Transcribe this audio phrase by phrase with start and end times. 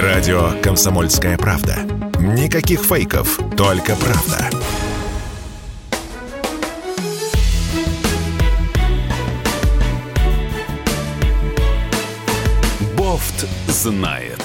[0.00, 1.76] Радио «Комсомольская правда».
[2.18, 4.48] Никаких фейков, только правда.
[12.96, 14.40] Бофт знает.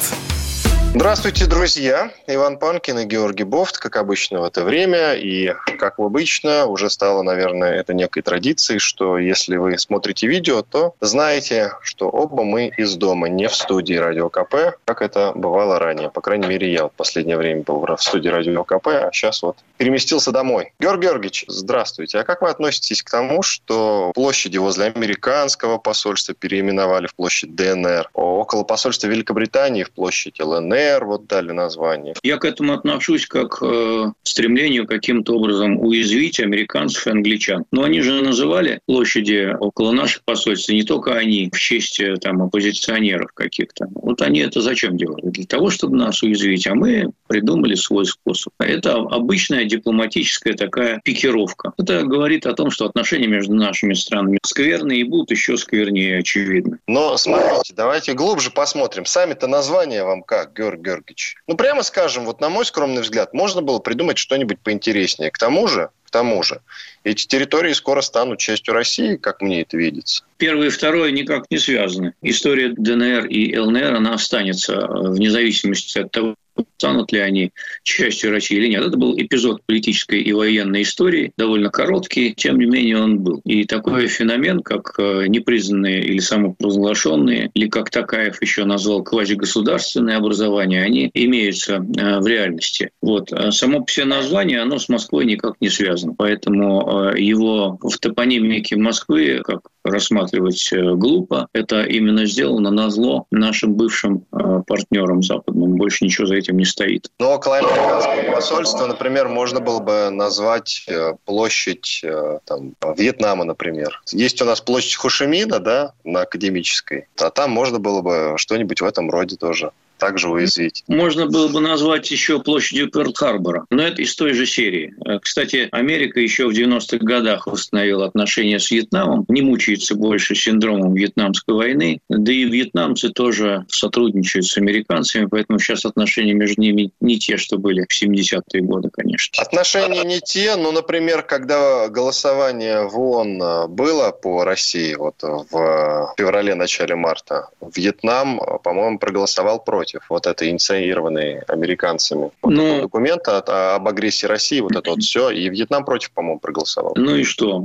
[0.93, 2.11] Здравствуйте, друзья!
[2.25, 5.13] Иван Панкин и Георгий Бофт, как обычно в это время.
[5.13, 10.95] И, как обычно, уже стало, наверное, это некой традицией, что если вы смотрите видео, то
[10.99, 16.09] знаете, что оба мы из дома, не в студии Радио КП, как это бывало ранее.
[16.09, 19.57] По крайней мере, я в последнее время был в студии Радио КП, а сейчас вот
[19.77, 20.73] переместился домой.
[20.79, 22.19] Георгий Георгиевич, здравствуйте.
[22.19, 28.09] А как вы относитесь к тому, что площади возле американского посольства переименовали в площадь ДНР,
[28.13, 32.13] около посольства Великобритании в площадь ЛНР, ДНР вот дали название.
[32.23, 37.65] Я к этому отношусь как э, стремлению каким-то образом уязвить американцев и англичан.
[37.71, 42.41] Но они же называли площади около наших посольств, не только они, в честь э, там,
[42.41, 43.87] оппозиционеров каких-то.
[43.91, 45.29] Вот они это зачем делали?
[45.29, 46.67] Для того, чтобы нас уязвить.
[46.67, 48.53] А мы придумали свой способ.
[48.59, 51.73] Это обычная дипломатическая такая пикировка.
[51.77, 56.79] Это говорит о том, что отношения между нашими странами скверные и будут еще сквернее, очевидно.
[56.87, 59.05] Но смотрите, давайте глубже посмотрим.
[59.05, 61.37] Сами-то названия вам как, Георгий Георгиевич.
[61.47, 65.31] Ну, прямо скажем, вот на мой скромный взгляд, можно было придумать что-нибудь поинтереснее.
[65.31, 66.61] К тому же, к тому же,
[67.03, 70.23] эти территории скоро станут частью России, как мне это видится.
[70.37, 72.13] Первое и второе никак не связаны.
[72.21, 76.35] История ДНР и ЛНР, она останется э, вне зависимости от того,
[76.77, 77.51] станут ли они
[77.83, 78.83] частью России или нет.
[78.83, 83.41] Это был эпизод политической и военной истории, довольно короткий, тем не менее он был.
[83.45, 90.83] И такой феномен, как э, непризнанные или самопровозглашенные, или как Такаев еще назвал квазигосударственные образования,
[90.83, 92.91] они имеются э, в реальности.
[93.01, 93.33] Вот.
[93.33, 96.13] А само все название, оно с Москвой никак не связано.
[96.17, 101.47] Поэтому э, его в топонимике Москвы, как рассматривать глупо.
[101.53, 104.25] Это именно сделано на зло нашим бывшим
[104.67, 105.75] партнерам западным.
[105.75, 107.11] Больше ничего за этим этим не стоит.
[107.19, 114.01] Но около американского посольства, например, можно было бы назвать э, площадь э, там, Вьетнама, например.
[114.11, 118.85] Есть у нас площадь Хошимина, да, на Академической, а там можно было бы что-нибудь в
[118.85, 120.83] этом роде тоже также уязвить.
[120.87, 124.95] Можно было бы назвать еще площадью Перл-Харбора, но это из той же серии.
[125.05, 130.93] Э, кстати, Америка еще в 90-х годах восстановила отношения с Вьетнамом, не мучается больше синдромом
[130.93, 137.17] Вьетнамской войны, да и вьетнамцы тоже сотрудничают с американцами, поэтому сейчас отношения между ними не
[137.17, 139.41] те, что были в 70-е годы, конечно.
[139.41, 146.13] Отношения не те, но, например, когда голосование в ООН э, было по России вот в
[146.17, 153.37] феврале-начале марта, Вьетнам, э, по-моему, проголосовал против против вот этой инициированной американцами ну, документа
[153.75, 155.29] об агрессии России, вот это вот все.
[155.29, 156.93] И Вьетнам против, по-моему, проголосовал.
[156.97, 157.61] Ну и что?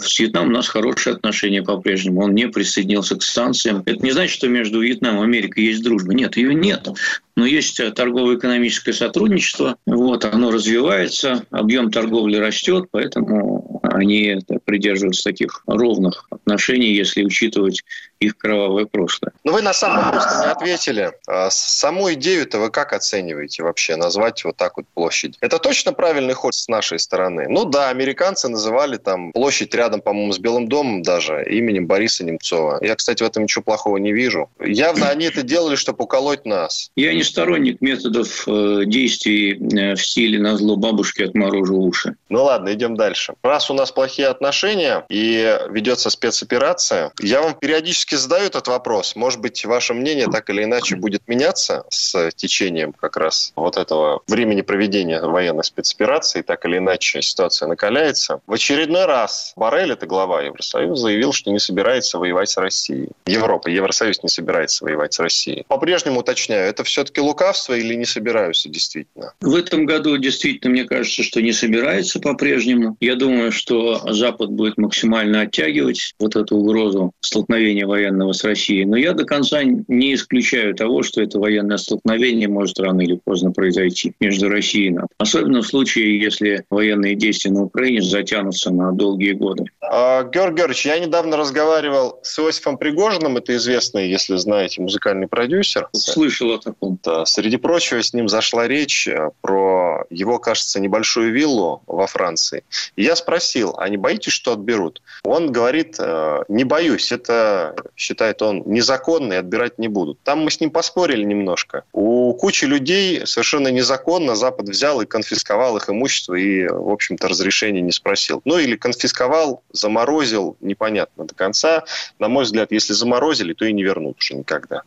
[0.00, 2.22] С Вьетнамом у нас хорошие отношения по-прежнему.
[2.22, 3.82] Он не присоединился к санкциям.
[3.84, 6.14] Это не значит, что между Вьетнамом и Америкой есть дружба.
[6.14, 6.88] Нет, ее нет
[7.36, 16.26] но есть торгово-экономическое сотрудничество, вот, оно развивается, объем торговли растет, поэтому они придерживаются таких ровных
[16.30, 17.82] отношений, если учитывать
[18.20, 19.32] их кровавое прошлое.
[19.44, 21.12] Но вы на самом просто не ответили.
[21.26, 25.36] А саму идею-то вы как оцениваете вообще, назвать вот так вот площадь?
[25.40, 27.46] Это точно правильный ход с нашей стороны?
[27.48, 32.78] Ну да, американцы называли там площадь рядом, по-моему, с Белым домом даже именем Бориса Немцова.
[32.82, 34.50] Я, кстати, в этом ничего плохого не вижу.
[34.60, 36.90] Явно они это делали, чтобы уколоть нас.
[36.96, 42.16] Я не сторонник методов э, действий э, в стиле «на зло бабушки отморожу уши».
[42.28, 43.34] Ну ладно, идем дальше.
[43.42, 49.16] Раз у нас плохие отношения и ведется спецоперация, я вам периодически задаю этот вопрос.
[49.16, 54.20] Может быть, ваше мнение так или иначе будет меняться с течением как раз вот этого
[54.28, 58.40] времени проведения военной спецоперации, так или иначе ситуация накаляется.
[58.46, 63.08] В очередной раз Барель, это глава Евросоюза, заявил, что не собирается воевать с Россией.
[63.26, 65.64] Европа, Евросоюз не собирается воевать с Россией.
[65.66, 69.32] По-прежнему уточняю, это все-таки лукавство или не собираются действительно?
[69.40, 72.96] В этом году действительно, мне кажется, что не собирается по-прежнему.
[73.00, 78.84] Я думаю, что Запад будет максимально оттягивать вот эту угрозу столкновения военного с Россией.
[78.84, 83.52] Но я до конца не исключаю того, что это военное столкновение может рано или поздно
[83.52, 85.08] произойти между Россией и НАТО.
[85.18, 89.64] Особенно в случае, если военные действия на Украине затянутся на долгие годы.
[89.80, 95.88] А, Георгий Георгиевич, я недавно разговаривал с Иосифом Пригожиным, это известный, если знаете, музыкальный продюсер.
[95.92, 96.98] Слышал о таком.
[97.24, 102.62] Среди прочего, с ним зашла речь э, про его, кажется, небольшую виллу во Франции.
[102.96, 105.02] И я спросил, а не боитесь, что отберут?
[105.24, 110.18] Он говорит, э, не боюсь, это, считает он, незаконно и отбирать не будут.
[110.22, 111.84] Там мы с ним поспорили немножко.
[111.92, 117.80] У кучи людей совершенно незаконно Запад взял и конфисковал их имущество и, в общем-то, разрешения
[117.80, 118.42] не спросил.
[118.44, 121.84] Ну или конфисковал, заморозил, непонятно до конца.
[122.18, 124.82] На мой взгляд, если заморозили, то и не вернут уже никогда.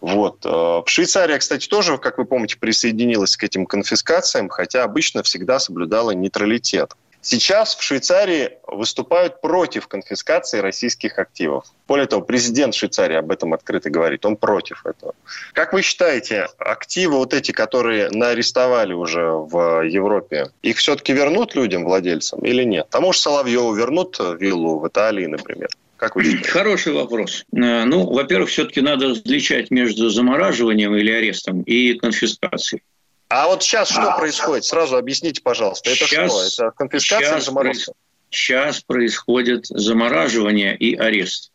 [0.00, 0.44] Вот.
[0.44, 6.12] В Швейцарии, кстати, тоже, как вы помните, присоединилась к этим конфискациям, хотя обычно всегда соблюдала
[6.12, 6.92] нейтралитет.
[7.30, 11.66] Сейчас в Швейцарии выступают против конфискации российских активов.
[11.86, 15.14] Более того, президент Швейцарии об этом открыто говорит, он против этого.
[15.52, 21.84] Как вы считаете, активы вот эти, которые наарестовали уже в Европе, их все-таки вернут людям,
[21.84, 22.86] владельцам или нет?
[22.88, 25.68] Тому же Соловьеву вернут виллу в Италии, например?
[25.98, 26.48] Как вы считаете?
[26.48, 27.44] Хороший вопрос.
[27.52, 32.80] Э, ну, во-первых, все-таки надо различать между замораживанием или арестом и конфискацией.
[33.28, 34.64] А вот сейчас что а, происходит?
[34.64, 35.90] Сразу объясните, пожалуйста.
[35.90, 36.64] Это сейчас, что?
[36.66, 37.92] Это конфискация или заморозка?
[38.30, 41.50] Сейчас происходит замораживание и арест.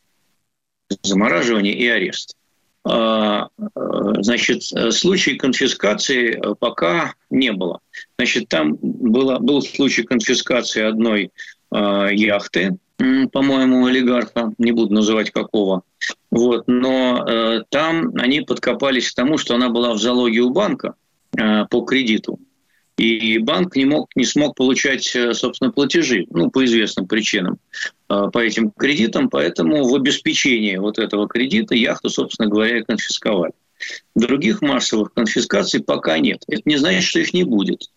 [1.01, 2.35] Замораживание и арест.
[2.85, 3.65] А, э,
[4.19, 7.79] значит, случай конфискации пока не было.
[8.17, 11.31] Значит, там было, был случай конфискации одной
[11.71, 12.77] э, яхты,
[13.31, 15.81] по-моему, олигарха, не буду называть какого.
[16.29, 20.93] Вот, но э, там они подкопались к тому, что она была в залоге у банка,
[20.93, 21.02] Э,
[21.69, 22.39] по кредиту.
[22.97, 27.57] И банк не, мог, не смог получать, э, собственно, платежи, ну, по известным причинам,
[28.09, 33.53] э, по этим кредитам, поэтому в обеспечении вот этого кредита яхту, собственно говоря, и конфисковали.
[34.15, 36.44] Других массовых конфискаций пока нет.
[36.47, 37.89] Это не значит, что их не будет.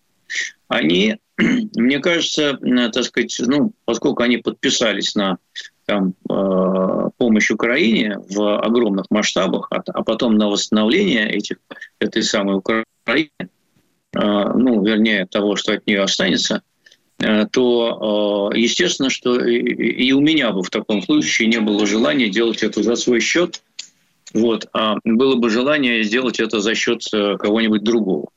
[0.67, 2.57] Они, мне кажется,
[2.91, 5.37] так сказать, ну, поскольку они подписались на
[5.85, 6.15] там,
[7.17, 11.59] помощь Украине в огромных масштабах, а, а потом на восстановление этих,
[11.99, 13.29] этой самой Украины, Украины,
[14.13, 16.61] ну, вернее, того, что от нее останется,
[17.23, 22.29] а, то, а, естественно, что и у меня бы в таком случае не было желания
[22.29, 23.63] делать это за свой счет,
[24.33, 28.27] вот, а было бы желание сделать это за счет э, кого-нибудь другого.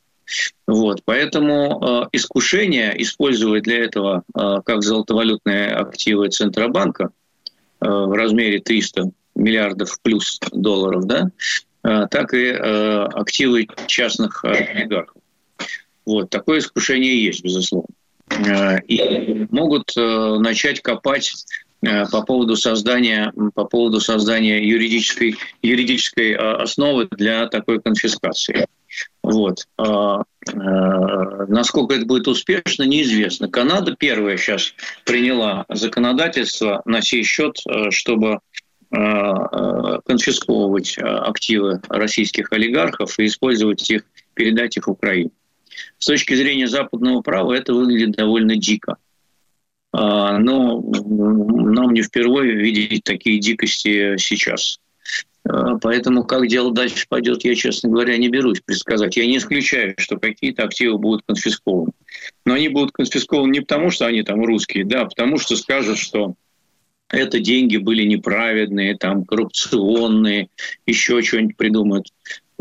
[0.69, 7.11] Вот, поэтому искушение использовать для этого как золотовалютные активы Центробанка
[7.81, 15.23] в размере 300 миллиардов плюс долларов, да, Э, так и э, активы частных олигархов.
[16.05, 17.89] Вот, такое искушение есть, безусловно.
[18.29, 21.33] Э, и могут начать копать
[22.13, 28.67] по поводу создания, по поводу создания юридической, юридической основы для такой конфискации.
[29.23, 29.67] Вот.
[31.49, 33.49] Насколько это будет успешно, неизвестно.
[33.49, 34.75] Канада первая сейчас
[35.07, 37.57] приняла законодательство на сей счет,
[37.89, 38.60] чтобы Э, э,
[38.91, 44.03] конфисковывать э, активы российских олигархов и использовать их,
[44.35, 45.31] передать их Украине.
[45.99, 48.97] С точки зрения западного права это выглядит довольно дико.
[49.93, 54.81] А, но нам не впервые видеть такие дикости сейчас.
[55.43, 59.17] Поэтому как дело дальше пойдет, я, честно говоря, не берусь предсказать.
[59.17, 61.93] Я не исключаю, что какие-то активы будут конфискованы.
[62.45, 65.99] Но они будут конфискованы не потому, что они там русские, да, а потому что скажут,
[65.99, 66.35] что
[67.11, 70.49] это деньги были неправедные, там, коррупционные,
[70.87, 72.13] еще что-нибудь придумают.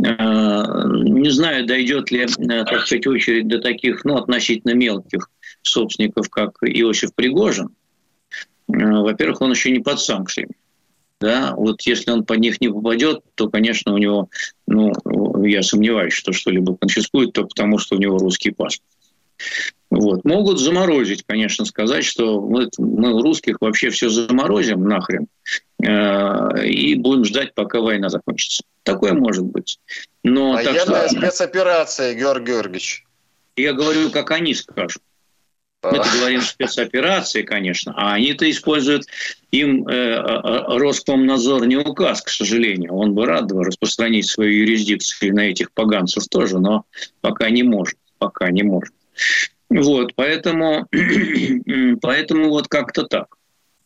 [0.04, 5.30] А, не знаю, дойдет ли, э, так сказать, очередь до таких, ну, относительно мелких
[5.62, 7.70] собственников, как Иосиф Пригожин.
[8.72, 10.56] А, во-первых, он еще не под санкциями.
[11.20, 14.30] Да, вот если он под них не попадет, то, конечно, у него,
[14.68, 14.94] ну,
[15.44, 18.88] я сомневаюсь, что что-либо конфискует, только потому, что у него русский паспорт.
[19.90, 20.24] Вот.
[20.24, 25.28] Могут заморозить, конечно, сказать, что мы, мы русских вообще все заморозим нахрен
[25.84, 28.64] э, и будем ждать, пока война закончится.
[28.84, 29.80] Такое может быть.
[30.24, 31.20] Но, Военная так что...
[31.20, 33.06] спецоперация, Георгий Георгиевич.
[33.56, 35.02] Я говорю, как они скажут.
[35.82, 39.06] Мы-то говорим спецоперации, конечно, а они-то используют
[39.52, 42.94] им э, э, э, Роскомнадзор не указ, к сожалению.
[42.94, 46.84] Он бы рад бы распространить свою юрисдикцию на этих поганцев тоже, но
[47.22, 47.98] пока не может.
[48.18, 48.94] Пока не может.
[49.70, 50.88] Вот, поэтому,
[52.02, 53.36] поэтому вот как-то так.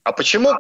[0.04, 0.54] А почему,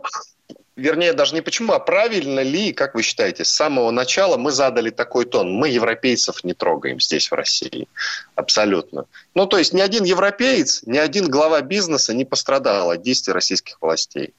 [0.75, 4.89] вернее, даже не почему, а правильно ли, как вы считаете, с самого начала мы задали
[4.89, 5.53] такой тон?
[5.53, 7.87] Мы европейцев не трогаем здесь, в России.
[8.35, 9.05] Абсолютно.
[9.33, 13.77] Ну, то есть ни один европеец, ни один глава бизнеса не пострадал от действий российских
[13.81, 14.33] властей.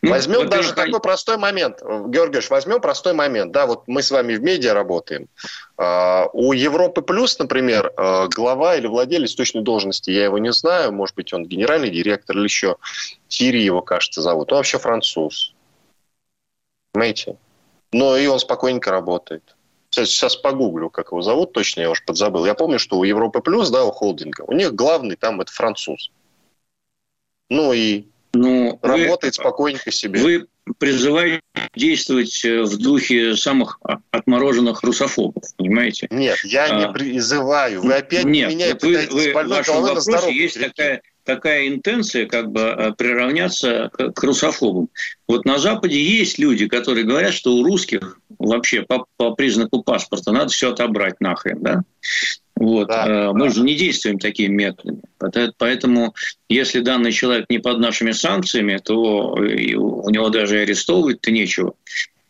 [0.00, 1.82] Ну, возьмем даже такой простой момент.
[1.82, 3.52] Георгиевич, возьмем простой момент.
[3.52, 5.28] Да, вот мы с вами в медиа работаем.
[5.76, 10.92] Uh, у Европы Плюс, например, uh, глава или владелец точной должности, я его не знаю,
[10.92, 12.76] может быть, он генеральный директор или еще
[13.28, 14.50] Тири его, кажется, зовут.
[14.52, 15.54] Он вообще француз.
[16.92, 17.36] Понимаете?
[17.92, 19.56] Но и он спокойненько работает.
[19.90, 22.46] Сейчас, сейчас погуглю, как его зовут, точно я уж подзабыл.
[22.46, 26.10] Я помню, что у Европы Плюс, да, у холдинга, у них главный там это француз.
[27.48, 28.06] Ну и
[28.36, 30.20] ну, Работает вы, спокойненько себе.
[30.20, 30.46] Вы
[30.78, 31.42] призываете
[31.74, 36.08] действовать э, в духе самых отмороженных русофобов, понимаете?
[36.10, 37.82] Нет, я а, не призываю.
[37.82, 42.26] Вы опять нет, меня вы, пытаетесь вы, больной головы на здоровье есть такая, такая интенция
[42.26, 44.88] как бы э, приравняться к, к русофобам.
[45.28, 50.32] Вот на Западе есть люди, которые говорят, что у русских вообще по, по признаку паспорта
[50.32, 51.82] надо все отобрать нахрен, да?
[52.56, 52.88] Вот.
[52.88, 53.54] Да, э, Мы да.
[53.54, 55.02] же не действуем такими методами.
[55.58, 56.14] Поэтому,
[56.48, 61.74] если данный человек не под нашими санкциями, то у него даже арестовывать-то нечего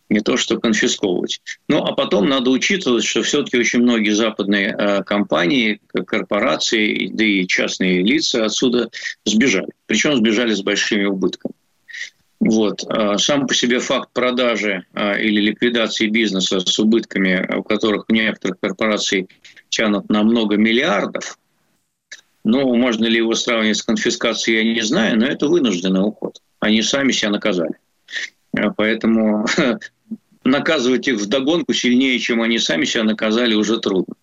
[0.09, 1.41] не то что конфисковывать.
[1.69, 7.47] Ну, а потом надо учитывать, что все-таки очень многие западные э, компании, корпорации, да и
[7.47, 8.91] частные лица отсюда
[9.25, 9.69] сбежали.
[9.87, 11.55] Причем сбежали с большими убытками.
[12.41, 12.85] Вот.
[12.89, 18.13] А сам по себе факт продажи э, или ликвидации бизнеса с убытками, у которых у
[18.13, 19.29] некоторых корпораций
[19.69, 21.39] тянут на много миллиардов,
[22.45, 26.41] ну, можно ли его сравнивать с конфискацией, я не знаю, но это вынужденный уход.
[26.61, 27.75] Они сами себя наказали.
[28.57, 29.47] Э, поэтому
[30.45, 34.15] наказывать их вдогонку сильнее, чем они сами себя наказали, уже трудно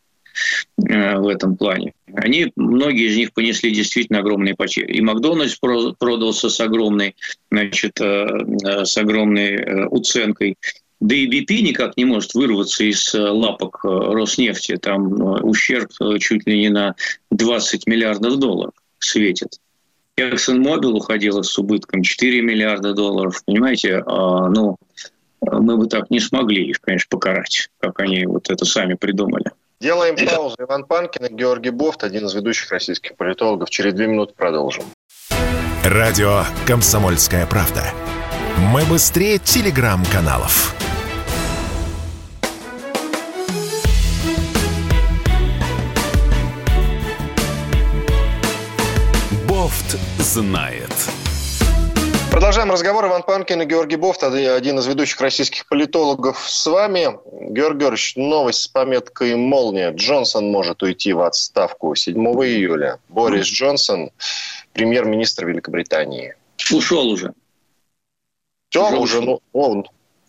[0.78, 1.94] в этом плане.
[2.16, 4.94] Они, многие из них понесли действительно огромные потери.
[4.94, 7.16] И Макдональдс продался с огромной,
[7.50, 8.28] значит, э,
[8.64, 10.58] э, с огромной уценкой.
[11.00, 14.78] Да и BP никак не может вырваться из лапок Роснефти.
[14.78, 15.12] Там
[15.44, 16.96] ущерб чуть ли не на
[17.32, 19.60] 20 миллиардов долларов светит.
[20.18, 23.42] ExxonMobil уходила с убытком 4 миллиарда долларов.
[23.46, 24.78] Понимаете, а, ну,
[25.42, 29.52] мы бы так не смогли их, конечно, покарать, как они вот это сами придумали.
[29.84, 30.56] Делаем паузу.
[30.60, 33.70] Иван Панкин и Георгий Бофт, один из ведущих российских политологов.
[33.70, 34.86] Через две минуты продолжим.
[35.84, 37.84] Радио «Комсомольская правда».
[38.72, 40.74] Мы быстрее телеграм-каналов.
[49.50, 51.13] Бофт знает.
[52.44, 53.06] Продолжаем разговор.
[53.06, 57.18] Иван Панкин и Георгий Бофт, один из ведущих российских политологов с вами.
[57.32, 59.92] Георгий Георгиевич, новость с пометкой «Молния».
[59.92, 63.00] Джонсон может уйти в отставку 7 июля.
[63.08, 64.12] Борис Джонсон,
[64.74, 66.36] премьер-министр Великобритании.
[66.70, 67.34] Ушел уже.
[68.68, 69.88] Все, уже, уже ну, он,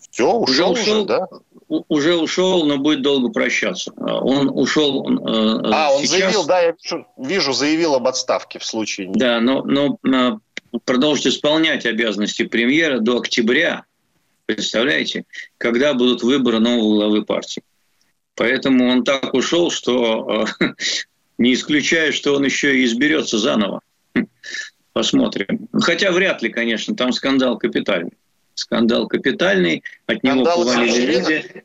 [0.09, 1.29] все, ушел уже, ушел, уже, да?
[1.67, 3.93] Уже ушел, но будет долго прощаться.
[3.97, 6.11] Он ушел э, А, он сейчас...
[6.11, 9.11] заявил, да, я вижу, вижу, заявил об отставке в случае.
[9.13, 10.39] Да, но, но э,
[10.85, 13.85] продолжит исполнять обязанности премьера до октября,
[14.47, 15.25] представляете,
[15.59, 17.63] когда будут выборы нового главы партии.
[18.37, 20.67] Поэтому он так ушел, что э,
[21.39, 23.81] не исключаю, что он еще и изберется заново.
[24.93, 25.69] Посмотрим.
[25.73, 28.13] Хотя вряд ли, конечно, там скандал капитальный.
[28.55, 31.65] Скандал капитальный, от него повалили люди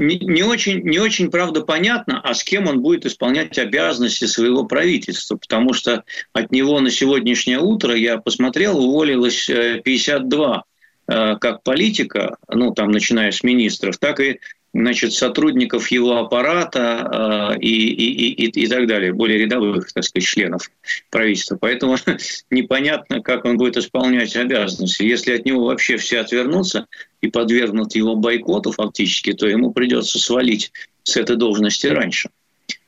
[0.00, 4.64] не, не, очень, не очень, правда, понятно, а с кем он будет исполнять обязанности своего
[4.64, 10.64] правительства, потому что от него на сегодняшнее утро, я посмотрел, уволилось 52
[11.08, 14.40] э, э, как политика, ну, там, начиная с министров, так и
[14.72, 20.28] значит, сотрудников его аппарата э, и, и, и, и так далее, более рядовых, так сказать,
[20.28, 20.70] членов
[21.10, 21.56] правительства.
[21.56, 21.96] Поэтому
[22.50, 25.02] непонятно, как он будет исполнять обязанности.
[25.02, 26.86] Если от него вообще все отвернутся
[27.20, 30.72] и подвергнут его бойкоту фактически, то ему придется свалить
[31.02, 32.30] с этой должности раньше.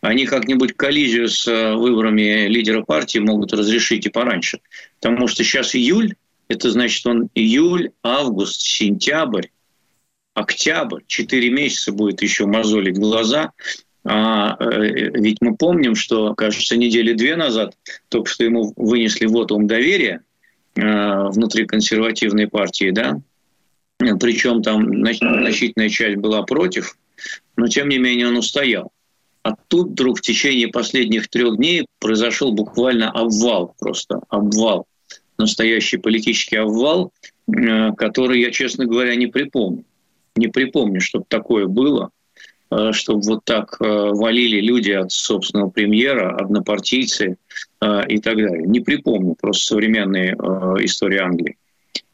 [0.01, 4.61] Они как-нибудь коллизию с э, выборами лидера партии могут разрешить и пораньше.
[5.01, 6.15] Потому что сейчас июль,
[6.49, 9.47] это значит он июль, август, сентябрь,
[10.35, 13.53] октябрь, 4 месяца будет еще мозолить глаза.
[14.05, 17.77] А, э, ведь мы помним, что, кажется, недели две назад
[18.09, 20.23] только что ему вынесли вотум доверия
[20.75, 20.81] э,
[21.29, 23.21] внутри консервативной партии, да,
[23.99, 26.97] причем там значительная часть была против,
[27.57, 28.91] но тем не менее он устоял.
[29.45, 34.87] А тут вдруг в течение последних трех дней произошел буквально обвал, просто обвал,
[35.39, 37.12] настоящий политический обвал,
[37.47, 39.85] э, который я, честно говоря, не припомню
[40.37, 42.11] не припомню, чтобы такое было,
[42.71, 47.37] э, чтобы вот так э, валили люди от собственного премьера, однопартийцы
[47.81, 48.67] э, и так далее.
[48.67, 50.33] Не припомню просто современные
[50.85, 51.57] истории Англии.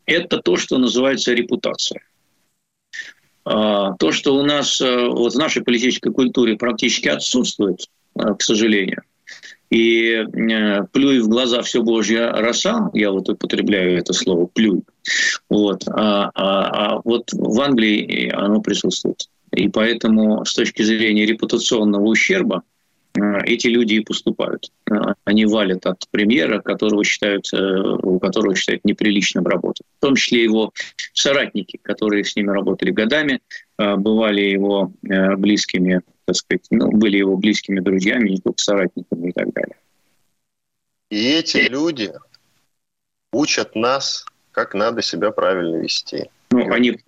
[0.07, 2.01] Это то, что называется репутация.
[3.45, 9.03] То, что у нас вот в нашей политической культуре практически отсутствует, к сожалению,
[9.71, 10.25] и
[10.93, 14.83] плюй в глаза все Божья роса, я вот употребляю это слово плюй,
[15.49, 19.29] вот, а, а, а вот в Англии оно присутствует.
[19.53, 22.63] И поэтому с точки зрения репутационного ущерба
[23.45, 24.71] эти люди и поступают.
[25.25, 29.87] Они валят от премьера, которого считают, э, у которого считают неприличным работать.
[29.99, 30.73] В том числе его
[31.15, 33.41] соратники, которые с ними работали годами,
[33.77, 39.33] бывали его э, близкими так сказать, ну, были его близкими друзьями, не только соратниками и
[39.33, 39.77] так далее.
[41.09, 42.13] И эти люди
[43.33, 46.29] учат нас, как надо себя правильно вести.
[46.51, 47.01] Ну, они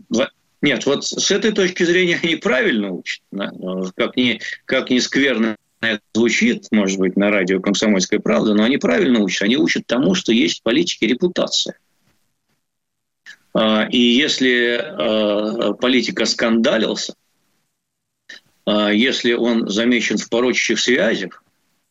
[0.62, 3.22] нет, вот с этой точки зрения они правильно учат.
[3.94, 8.78] Как ни, как ни скверно это звучит, может быть, на радио «Комсомольская правда», но они
[8.78, 9.42] правильно учат.
[9.42, 11.78] Они учат тому, что есть в политике репутация.
[13.52, 17.14] А, и если а, политика скандалился,
[18.92, 21.42] если он замечен в порочащих связях,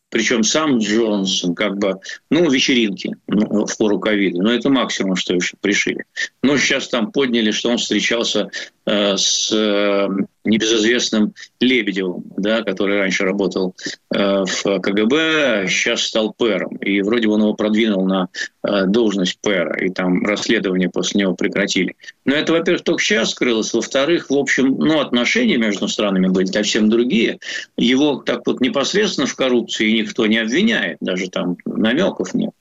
[0.10, 2.00] причем сам Джонсон, как бы,
[2.32, 4.42] ну, вечеринки ну, в пору ковида.
[4.42, 6.06] Но это максимум, что еще пришили.
[6.42, 8.50] Но сейчас там подняли, что он встречался
[8.86, 10.08] э, с э,
[10.50, 13.76] небезызвестным Лебедевым, да, который раньше работал
[14.14, 16.76] э, в КГБ, сейчас стал пэром.
[16.78, 18.30] И вроде он его продвинул на
[18.64, 21.96] э, должность пэра, и там расследование после него прекратили.
[22.26, 23.74] Но это, во-первых, только сейчас скрылось.
[23.74, 27.40] Во-вторых, в общем, ну, отношения между странами были совсем другие.
[27.78, 32.52] Его так вот непосредственно в коррупции никто не обвиняет, даже там намеков нет.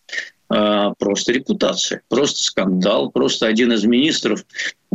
[0.51, 4.47] А, просто репутация, просто скандал, просто один из министров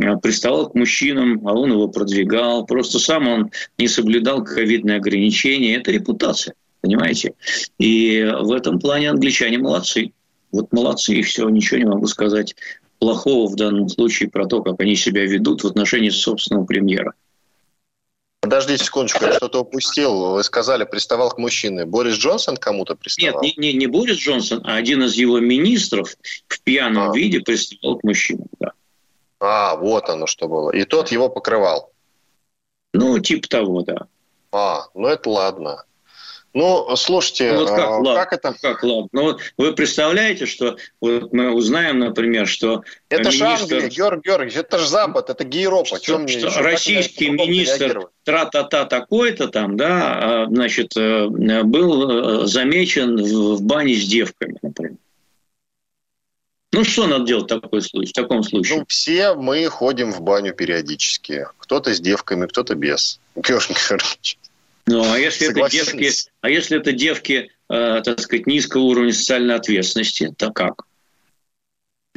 [0.02, 5.76] а, приставал к мужчинам, а он его продвигал, просто сам он не соблюдал ковидные ограничения.
[5.76, 7.34] Это репутация, понимаете?
[7.78, 10.12] И в этом плане англичане молодцы.
[10.50, 12.56] Вот молодцы, и все, ничего не могу сказать
[12.98, 17.14] плохого в данном случае про то, как они себя ведут в отношении собственного премьера.
[18.44, 20.32] Подождите секундочку, я что-то упустил.
[20.32, 21.86] Вы сказали, приставал к мужчине.
[21.86, 23.42] Борис Джонсон кому-то приставал?
[23.42, 26.14] Нет, не, не, не Борис Джонсон, а один из его министров
[26.46, 27.14] в пьяном а.
[27.14, 28.44] виде приставал к мужчине.
[28.60, 28.72] Да.
[29.40, 30.70] А, вот оно что было.
[30.72, 31.90] И тот его покрывал?
[32.92, 34.08] Ну, типа того, да.
[34.52, 35.84] А, ну это ладно.
[36.54, 38.54] Ну, слушайте, ну, вот как, а, ладно, как это?
[38.62, 39.08] Как ладно?
[39.10, 43.38] Ну, вот вы представляете, что вот мы узнаем, например, что это министр...
[43.38, 45.96] же Англия, Георг Георгиевич, это же Запад, это Гейропа.
[45.96, 53.16] Что, что, что российский министр тра-та-та такой-то там, да, а, значит, э, был э, замечен
[53.16, 54.96] в бане с девками, например.
[56.70, 58.78] Ну, что надо делать в, такой случай, в таком случае?
[58.78, 61.46] Ну, все мы ходим в баню периодически.
[61.58, 63.20] Кто-то с девками, кто-то без.
[63.36, 64.38] Георгий Георгиевич.
[64.86, 66.10] Ну, а если это девки,
[66.40, 70.84] а если это девки, э, так сказать, низкого уровня социальной ответственности, то как?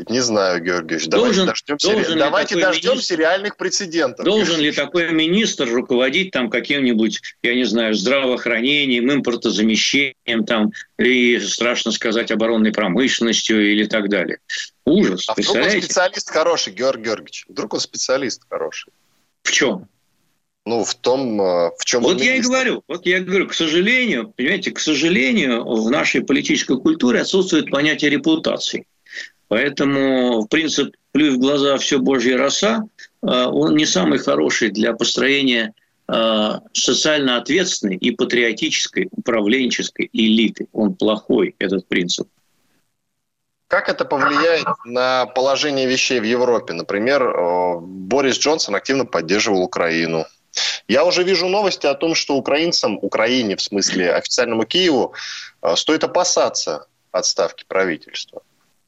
[0.09, 1.07] Не знаю, Георгиевич.
[1.07, 4.25] Давайте должен, дождемся, должен давайте дождемся министр, реальных прецедентов.
[4.25, 11.91] Должен ли такой министр руководить там каким-нибудь, я не знаю, здравоохранением, импортозамещением, там, и, страшно
[11.91, 14.37] сказать, оборонной промышленностью или так далее?
[14.85, 17.45] Ужас, а вдруг он специалист хороший, Георгий Георгиевич?
[17.47, 18.93] Вдруг он специалист хороший?
[19.41, 19.87] В чем?
[20.67, 22.03] Ну, в том, э, в чем...
[22.03, 26.77] Вот я и говорю, вот я говорю, к сожалению, понимаете, к сожалению, в нашей политической
[26.77, 28.85] культуре отсутствует понятие репутации.
[29.47, 32.83] Поэтому, в принципе, плюй в глаза все божья роса,
[33.23, 35.73] э, он не самый хороший для построения
[36.09, 40.67] э, социально ответственной и патриотической управленческой элиты.
[40.73, 42.27] Он плохой, этот принцип.
[43.69, 46.73] Как это повлияет на положение вещей в Европе?
[46.73, 50.25] Например, Борис Джонсон активно поддерживал Украину.
[50.87, 55.13] Я уже вижу новости о том, что украинцам, Украине, в смысле официальному Киеву,
[55.61, 58.41] э, стоит опасаться отставки правительства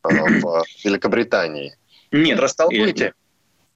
[0.03, 1.75] э, в Великобритании.
[2.11, 2.39] Нет.
[2.39, 3.13] Растолкуйте.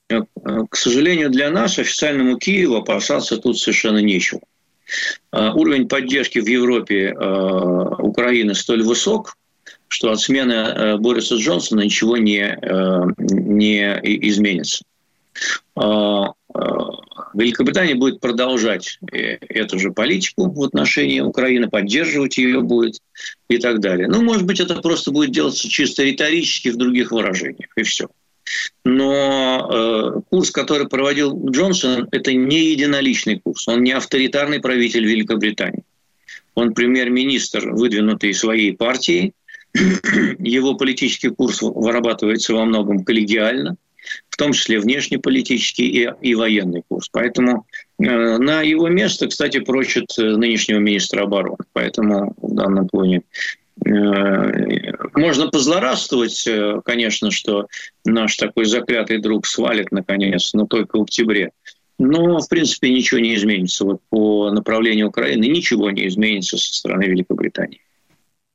[0.10, 0.22] Э,
[0.70, 4.42] к сожалению, для нас, официальному Киеву, опасаться тут совершенно нечего.
[5.32, 9.38] Уровень поддержки в Европе Украины столь высок,
[9.88, 12.58] что от смены Бориса Джонсона ничего не,
[13.18, 13.98] не
[14.30, 14.84] изменится.
[17.34, 23.00] Великобритания будет продолжать э, эту же политику в отношении Украины, поддерживать ее будет
[23.50, 24.08] и так далее.
[24.08, 28.08] Ну, может быть, это просто будет делаться чисто риторически в других выражениях, и все.
[28.86, 35.84] Но э, курс, который проводил Джонсон, это не единоличный курс, он не авторитарный правитель Великобритании.
[36.56, 39.34] Он премьер-министр, выдвинутый своей партией.
[39.74, 43.76] Его политический курс вырабатывается во многом коллегиально
[44.34, 47.08] в том числе внешнеполитический и, и военный курс.
[47.12, 47.68] Поэтому
[48.00, 51.58] э, на его место, кстати, прочит э, нынешнего министра обороны.
[51.72, 53.22] Поэтому в данном плане
[53.86, 53.90] э,
[55.14, 57.68] можно позлорадствовать, э, конечно, что
[58.06, 61.52] наш такой заклятый друг свалит наконец, но только в октябре.
[62.00, 63.86] Но, в принципе, ничего не изменится.
[63.86, 67.82] Вот по направлению Украины ничего не изменится со стороны Великобритании.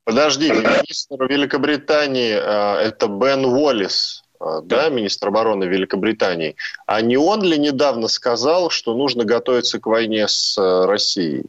[0.02, 7.58] Подождите, министр Великобритании это Бен Уоллес да, да, министр обороны Великобритании, а не он ли
[7.58, 11.46] недавно сказал, что нужно готовиться к войне с э, Россией?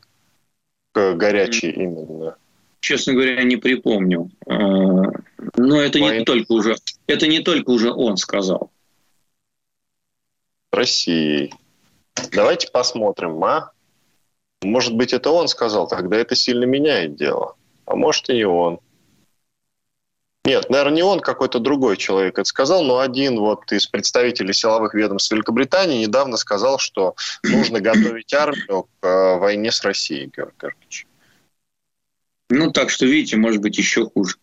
[0.91, 2.35] К горячей именно.
[2.79, 4.31] Честно говоря, не припомню.
[4.47, 6.75] Э, но это не только уже,
[7.05, 8.71] это не только уже он сказал.
[10.71, 11.53] Россией.
[12.31, 13.71] Давайте посмотрим, а?
[14.61, 17.55] Может быть, это он сказал, тогда это сильно меняет дело.
[17.85, 18.79] А может и не он.
[20.45, 24.93] Нет, наверное, не он, какой-то другой человек это сказал, но один вот из представителей силовых
[24.93, 31.07] ведомств Великобритании недавно сказал, что нужно готовить армию к э, войне с Россией, Георгий Георгиевич.
[32.49, 34.37] Ну, так что, видите, может быть, еще хуже.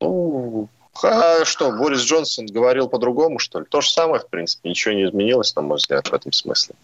[0.00, 0.68] Ну,
[1.02, 3.66] а что, Борис Джонсон говорил по-другому, что ли?
[3.66, 6.76] То же самое, в принципе, ничего не изменилось, на мой взгляд, в этом смысле.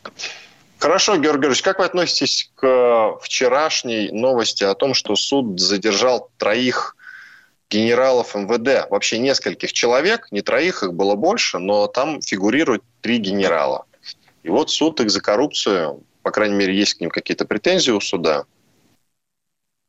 [0.79, 6.97] Хорошо, Георгий Георгиевич, как вы относитесь к вчерашней новости о том, что суд задержал троих
[7.71, 13.87] генералов МВД, вообще нескольких человек, не троих, их было больше, но там фигурируют три генерала.
[14.43, 18.01] И вот суд их за коррупцию, по крайней мере, есть к ним какие-то претензии у
[18.01, 18.45] суда,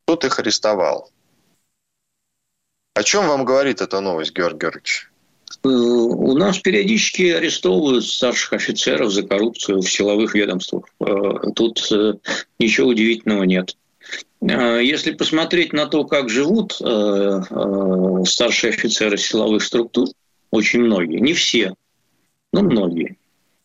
[0.08, 1.10] суд их арестовал.
[2.94, 5.10] О чем вам говорит эта новость, Георгий Георгиевич?
[5.64, 10.86] Э, у нас периодически арестовывают старших офицеров за коррупцию в силовых ведомствах.
[11.00, 12.14] Э, тут э,
[12.60, 13.76] ничего удивительного нет.
[14.42, 16.74] Если посмотреть на то, как живут
[18.28, 20.08] старшие офицеры силовых структур,
[20.50, 21.76] очень многие, не все,
[22.52, 23.18] но многие,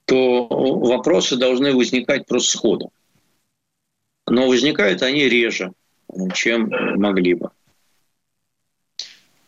[0.04, 2.92] то вопросы должны возникать просто сходу.
[4.26, 5.72] Но возникают они реже,
[6.34, 7.50] чем могли бы.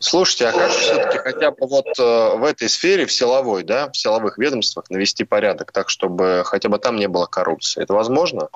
[0.00, 3.96] Слушайте, а как все-таки хотя бы вот э, в этой сфере, в силовой, да, в
[3.96, 7.82] силовых ведомствах навести порядок так, чтобы хотя бы там не было коррупции?
[7.82, 8.48] Это возможно?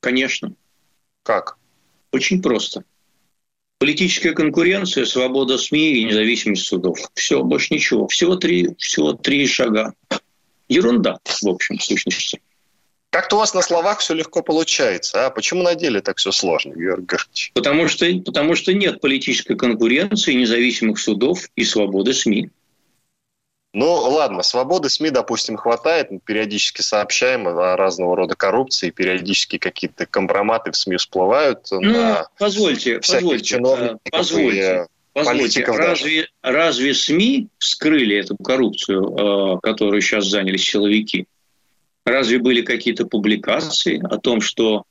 [0.00, 0.54] Конечно.
[1.22, 1.58] Как?
[2.12, 2.84] Очень просто.
[3.78, 6.98] Политическая конкуренция, свобода СМИ и независимость судов.
[7.14, 8.08] Все, больше ничего.
[8.08, 9.94] Всего три, всего три шага.
[10.68, 12.40] Ерунда, в общем, в сущности.
[13.10, 15.26] Как-то у вас на словах все легко получается.
[15.26, 17.50] А почему на деле так все сложно, Георгий Георгиевич?
[17.54, 22.50] Потому что, потому что нет политической конкуренции, независимых судов и свободы СМИ.
[23.72, 26.10] Ну, ладно, свободы СМИ, допустим, хватает.
[26.10, 31.68] Мы периодически сообщаем о разного рода коррупции, периодически какие-то компроматы в СМИ всплывают.
[31.70, 34.86] Ну, на позвольте, позвольте, э, позвольте.
[35.12, 41.26] Позвольте, разве, разве СМИ вскрыли эту коррупцию, э, которую сейчас занялись силовики?
[42.04, 44.84] Разве были какие-то публикации о том, что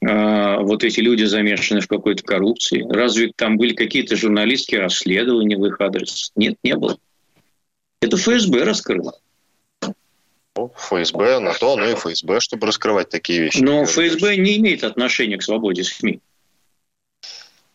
[0.00, 2.86] э, вот эти люди замешаны в какой-то коррупции?
[2.88, 6.32] Разве там были какие-то журналистские расследования в их адрес?
[6.36, 6.98] Нет, не было.
[8.00, 9.18] Это ФСБ раскрыло.
[10.56, 13.58] Ну, ФСБ на то, ну и ФСБ, чтобы раскрывать такие вещи.
[13.58, 16.20] Но ФСБ не имеет отношения к свободе СМИ.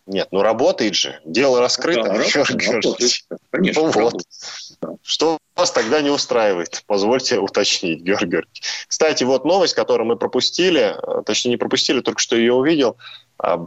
[0.06, 1.20] Нет, ну работает же.
[1.24, 2.02] Дело раскрыто.
[2.02, 3.12] Да, работает, работает.
[3.50, 4.22] Конечно, ну, вот.
[5.02, 6.82] Что вас тогда не устраивает?
[6.86, 8.62] Позвольте уточнить, Георгий Георгиевич.
[8.88, 12.96] Кстати, вот новость, которую мы пропустили, э, точнее не пропустили, только что ее увидел,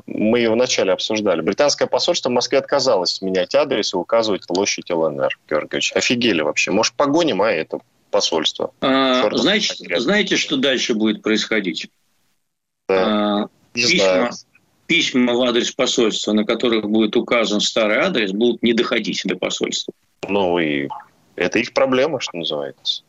[0.06, 1.42] мы ее вначале обсуждали.
[1.42, 5.38] Британское посольство в Москве отказалось менять адрес и указывать площадь ЛНР.
[5.50, 6.72] Георгиевич, офигели вообще.
[6.72, 8.72] Может, погоним, а это посольство?
[8.82, 11.90] А, знаете, знаете, что дальше будет происходить?
[12.88, 13.44] Да.
[13.44, 14.32] А, письма, знаю.
[14.88, 19.94] письма в адрес посольства, на которых будет указан старый адрес, будут не доходить до посольства.
[20.28, 20.88] Ну и
[21.36, 23.04] это их проблема, что называется.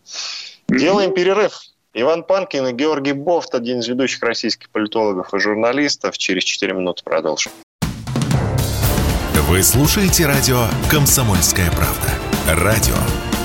[0.68, 1.60] Делаем перерыв.
[1.98, 6.18] Иван Панкин и Георгий Бофт, один из ведущих российских политологов и журналистов.
[6.18, 7.52] Через 4 минуты продолжим.
[9.48, 12.10] Вы слушаете радио «Комсомольская правда».
[12.62, 12.96] Радио,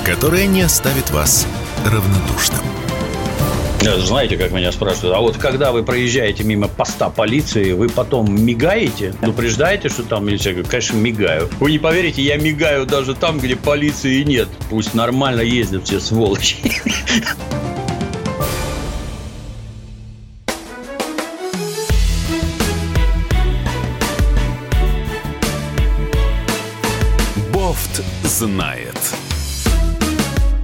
[0.04, 1.46] которое не оставит вас
[1.86, 2.60] равнодушным.
[3.80, 9.14] Знаете, как меня спрашивают, а вот когда вы проезжаете мимо поста полиции, вы потом мигаете,
[9.18, 11.48] предупреждаете, что там, или я говорю, конечно, мигаю.
[11.58, 14.48] Вы не поверите, я мигаю даже там, где полиции нет.
[14.68, 16.58] Пусть нормально ездят все сволочи.
[28.42, 28.98] Знает.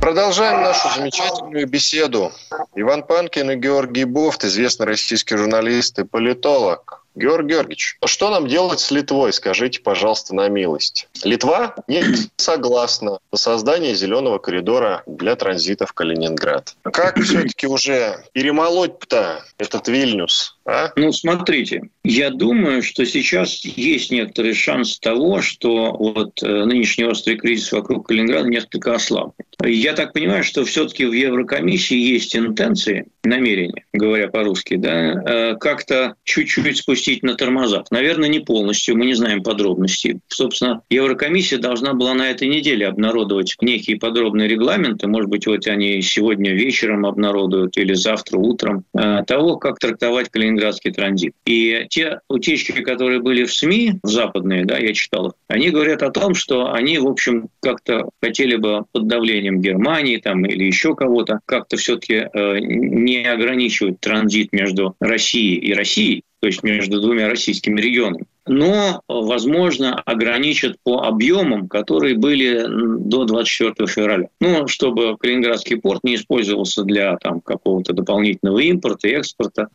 [0.01, 2.33] Продолжаем нашу замечательную беседу.
[2.75, 7.05] Иван Панкин и Георгий Бофт, известный российский журналист и политолог.
[7.15, 11.09] Георгий Георгиевич, что нам делать с Литвой, скажите, пожалуйста, на милость.
[11.23, 12.03] Литва не
[12.37, 16.75] согласна на создание зеленого коридора для транзита в Калининград.
[16.83, 20.58] Как все-таки уже перемолоть-то этот Вильнюс?
[20.69, 20.93] А?
[20.97, 27.37] Ну, смотрите, я думаю, что сейчас есть некоторый шанс того, что вот э, нынешний острый
[27.37, 29.47] кризис вокруг Калининграда несколько ослабнет.
[29.65, 36.17] Я так понимаю, что все-таки в Еврокомиссии есть интенции, намерения, говоря по-русски, да, э, как-то
[36.25, 37.91] чуть-чуть спустить на тормозах.
[37.91, 40.21] Наверное, не полностью, мы не знаем подробностей.
[40.29, 46.03] Собственно, Еврокомиссия должна была на этой неделе обнародовать некие подробные регламенты, может быть, вот они
[46.03, 51.33] сегодня вечером обнародуют или завтра утром, э, того, как трактовать Калининград ленинградский транзит.
[51.47, 56.11] И те утечки, которые были в СМИ, западные, да, я читал их, они говорят о
[56.11, 61.41] том, что они, в общем, как-то хотели бы под давлением Германии там, или еще кого-то
[61.47, 67.81] как-то все-таки э, не ограничивать транзит между Россией и Россией, то есть между двумя российскими
[67.81, 68.25] регионами.
[68.49, 74.29] Но, возможно, ограничат по объемам, которые были до 24 февраля.
[74.41, 79.69] Ну, чтобы Калининградский порт не использовался для там, какого-то дополнительного импорта и экспорта,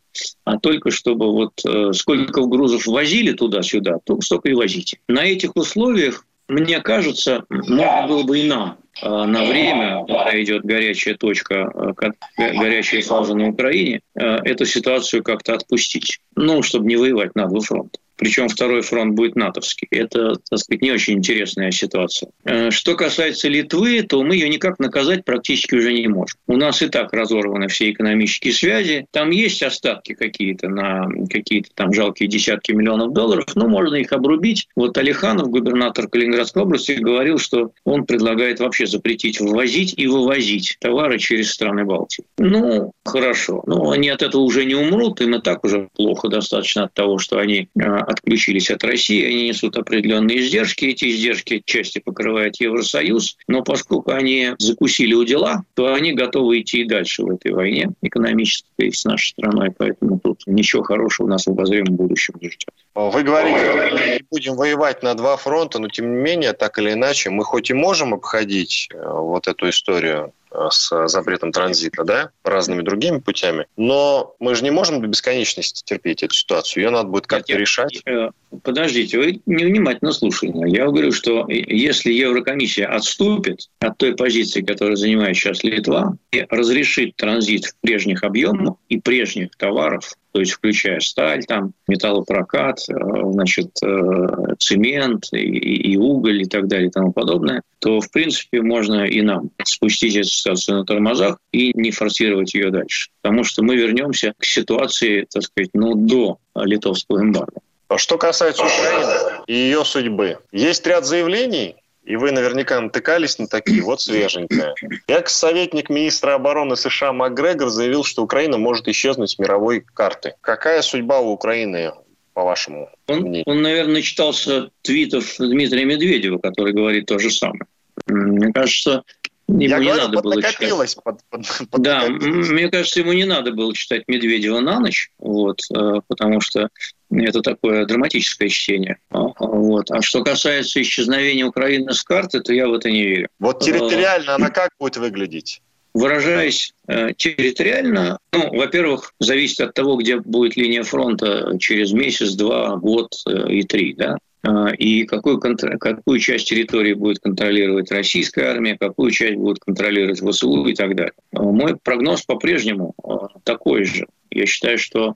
[0.44, 4.98] а только чтобы вот э, сколько грузов возили туда-сюда, то столько и возите.
[5.08, 10.64] На этих условиях, мне кажется, можно было бы и нам э, на время, когда идет
[10.64, 16.20] горячая точка, э, горячая фаза на Украине, эту ситуацию как-то отпустить.
[16.36, 19.88] Ну, чтобы не воевать на два фронта причем второй фронт будет натовский.
[19.90, 22.30] Это, так сказать, не очень интересная ситуация.
[22.44, 26.38] Э, что касается Литвы, то мы ее никак наказать практически уже не можем.
[26.46, 29.06] У нас и так разорваны все экономические связи.
[29.10, 34.68] Там есть остатки какие-то на какие-то там жалкие десятки миллионов долларов, но можно их обрубить.
[34.76, 41.18] Вот Алиханов, губернатор Калининградской области, говорил, что он предлагает вообще запретить ввозить и вывозить товары
[41.18, 42.24] через страны Балтии.
[42.38, 43.62] Ну, хорошо.
[43.66, 47.18] Но они от этого уже не умрут, им и так уже плохо достаточно от того,
[47.18, 47.82] что они э,
[48.14, 50.86] отключились от России, они несут определенные издержки.
[50.86, 56.82] Эти издержки отчасти покрывает Евросоюз, но поскольку они закусили у дела, то они готовы идти
[56.82, 61.46] и дальше в этой войне экономической с нашей страной, поэтому тут ничего хорошего у нас
[61.46, 62.68] в обозримом будущем не ждет.
[62.94, 63.58] Вы говорите,
[63.92, 67.70] мы будем воевать на два фронта, но тем не менее, так или иначе, мы хоть
[67.70, 70.32] и можем обходить э, вот эту историю
[70.70, 73.66] с запретом транзита, да, разными другими путями.
[73.76, 76.84] Но мы же не можем до бесконечности терпеть эту ситуацию.
[76.84, 78.00] Ее надо будет как-то решать.
[78.06, 78.30] Э,
[78.62, 80.58] подождите, вы невнимательно слушаете.
[80.66, 87.16] Я говорю, что если Еврокомиссия отступит от той позиции, которую занимает сейчас Литва, и разрешит
[87.16, 92.94] транзит в прежних объемах и прежних товаров, то есть включая сталь, там, металлопрокат, э,
[93.32, 98.60] значит, э, цемент и, и уголь и так далее и тому подобное, то, в принципе,
[98.60, 103.10] можно и нам спустить эту ситуацию на тормозах и не форсировать ее дальше.
[103.22, 107.60] Потому что мы вернемся к ситуации, так сказать, ну, до литовского эмбарго.
[107.88, 113.46] А что касается Украины и ее судьбы, есть ряд заявлений, и вы наверняка натыкались на
[113.46, 114.74] такие, вот свеженькое.
[115.06, 120.34] Экс-советник министра обороны США МакГрегор заявил, что Украина может исчезнуть с мировой карты.
[120.40, 121.92] Какая судьба у Украины,
[122.32, 127.62] по-вашему он, он, наверное, читался твитов Дмитрия Медведева, который говорит то же самое.
[128.06, 129.04] Мне кажется,
[129.46, 130.96] Ему Я не говорю, надо было читать.
[131.04, 135.60] Под, под, под да, мне кажется, ему не надо было читать Медведева на ночь, вот,
[135.70, 136.68] э, потому что
[137.10, 138.98] это такое драматическое чтение.
[139.10, 139.90] А, вот.
[139.90, 143.28] А что касается исчезновения Украины с карты, то я в это не верю.
[143.38, 145.60] Вот территориально она как будет выглядеть?
[145.92, 152.76] Выражаясь э, территориально, ну, во-первых, зависит от того, где будет линия фронта через месяц, два,
[152.76, 154.16] год э, и три, да.
[154.46, 160.66] А, и какую, какую часть территории будет контролировать российская армия, какую часть будет контролировать ВСУ
[160.66, 161.14] и так далее.
[161.32, 164.06] А, мой прогноз по-прежнему а, такой же.
[164.30, 165.14] Я считаю, что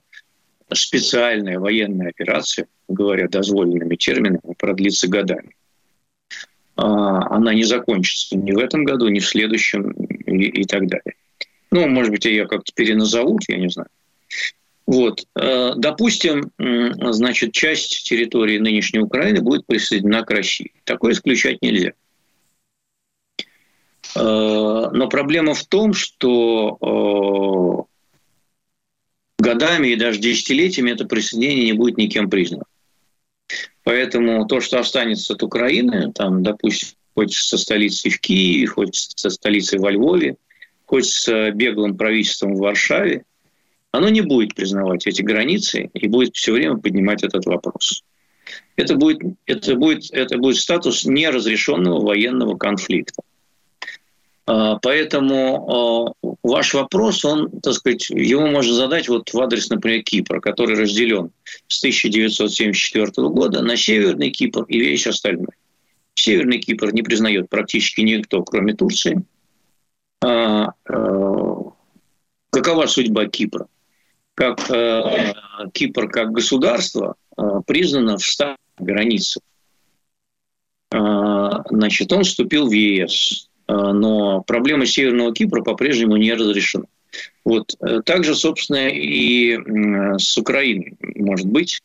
[0.73, 5.55] специальная военная операция, говоря дозволенными терминами, продлится годами.
[6.77, 11.17] Она не закончится ни в этом году, ни в следующем и, и так далее.
[11.73, 13.89] Ну, может быть, ее как-то переназовут, я не знаю.
[14.89, 15.27] Вот.
[15.39, 20.73] Э, допустим, значит, часть территории нынешней Украины будет присоединена к России.
[20.85, 21.93] Такое исключать нельзя.
[24.17, 27.87] Э, но проблема в том, что
[29.39, 32.65] э, годами и даже десятилетиями это присоединение не будет никем признано.
[33.83, 39.29] Поэтому то, что останется от Украины, там, допустим, хоть со столицей в Киеве, хоть со
[39.29, 40.39] столицей во Львове,
[40.87, 43.27] хоть с беглым правительством в Варшаве,
[43.93, 48.03] оно не будет признавать эти границы и будет все время поднимать этот вопрос.
[48.77, 53.23] Это будет, это будет, это будет статус неразрешенного военного конфликта.
[54.47, 60.03] А, поэтому а, ваш вопрос, он, так сказать, его можно задать вот в адрес, например,
[60.03, 61.31] Кипра, который разделен
[61.67, 65.53] с 1974 года на Северный Кипр и весь остальной.
[66.15, 69.23] Северный Кипр не признает практически никто, кроме Турции.
[70.25, 70.73] А,
[72.51, 73.67] какова судьба Кипра?
[74.39, 75.35] Как э,
[75.73, 79.43] Кипр как государство э, признано в ста границах.
[80.93, 86.85] Э, значит, он вступил в ЕС, э, но проблема Северного Кипра по-прежнему не разрешена.
[87.45, 87.75] Вот.
[87.81, 89.59] Э, также, собственно, и
[90.19, 91.83] с Украиной, может быть,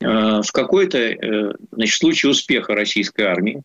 [0.00, 3.62] э, в какой-то значит, случае успеха российской армии,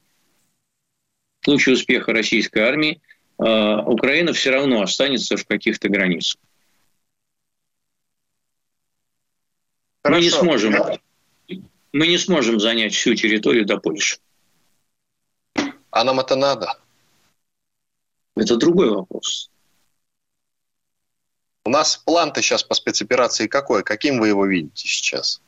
[1.40, 3.00] в случае успеха российской армии,
[3.38, 6.38] Украина все равно останется в каких-то границах.
[10.04, 10.76] Мы не сможем,
[11.92, 14.18] мы не сможем занять всю территорию до Польши.
[15.92, 16.78] А нам это надо?
[18.36, 19.50] Это другой вопрос.
[21.66, 23.84] У нас план-то сейчас по спецоперации какой?
[23.84, 25.42] Каким вы его видите сейчас?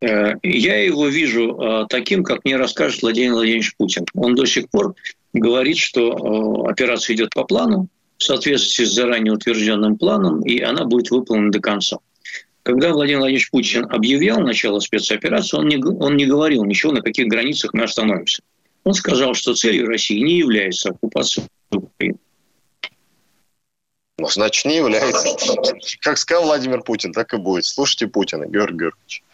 [0.00, 4.06] Э, я его вижу э, таким, как мне расскажет Владимир Владимирович Путин.
[4.14, 4.94] Он до сих пор
[5.32, 11.10] говорит, что операция идет по плану, в соответствии с заранее утвержденным планом, и она будет
[11.10, 11.98] выполнена до конца.
[12.70, 17.26] Когда Владимир Владимирович Путин объявлял начало спецоперации, он не, он не говорил ничего, на каких
[17.26, 18.44] границах мы остановимся.
[18.84, 22.18] Он сказал, что целью России не является оккупация Украины.
[24.18, 25.36] Ну, значит, не является.
[26.00, 27.64] Как сказал Владимир Путин, так и будет.
[27.64, 29.24] Слушайте Путина, Георгий Георгиевич.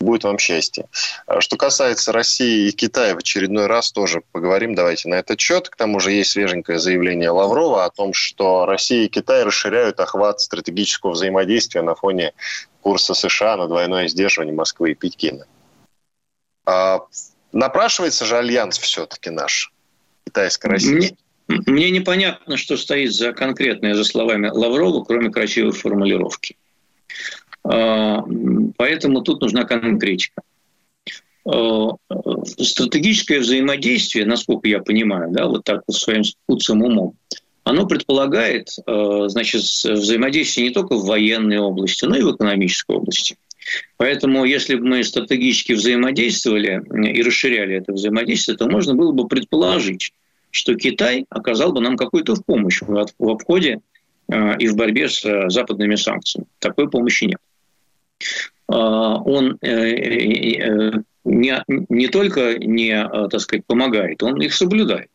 [0.00, 0.86] Будет вам счастье.
[1.26, 5.68] А что касается России и Китая, в очередной раз тоже поговорим давайте на этот счет.
[5.68, 10.40] К тому же есть свеженькое заявление Лаврова о том, что Россия и Китай расширяют охват
[10.40, 12.32] стратегического взаимодействия на фоне
[12.80, 15.46] курса США на двойное сдерживание Москвы и Пекина.
[16.64, 17.00] А
[17.52, 19.72] напрашивается же альянс все-таки наш,
[20.26, 21.16] китайско-российский.
[21.48, 26.56] Мне непонятно, что стоит за конкретное, за словами Лаврова, кроме красивой формулировки.
[27.68, 28.24] А,
[28.76, 30.42] поэтому тут нужна конкретика.
[31.44, 31.90] А,
[32.62, 37.14] стратегическое взаимодействие, насколько я понимаю, да, вот так вот своим спутцем умом,
[37.64, 43.36] оно предполагает а, значит, взаимодействие не только в военной области, но и в экономической области.
[43.98, 50.12] Поэтому, если бы мы стратегически взаимодействовали и расширяли это взаимодействие, то можно было бы предположить,
[50.50, 53.80] что Китай оказал бы нам какую-то помощь в обходе
[54.32, 56.46] э, и в борьбе с э, западными санкциями.
[56.60, 57.40] Такой помощи нет.
[58.68, 60.90] А, он э,
[61.24, 65.10] не, не только не, так сказать, помогает, он их соблюдает.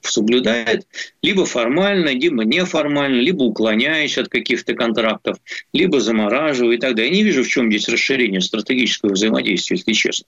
[0.00, 0.86] Соблюдает
[1.22, 5.36] либо формально, либо неформально, либо уклоняясь от каких-то контрактов,
[5.72, 7.12] либо замораживая и так далее.
[7.12, 10.26] Я не вижу, в чем здесь расширение стратегического взаимодействия, если честно.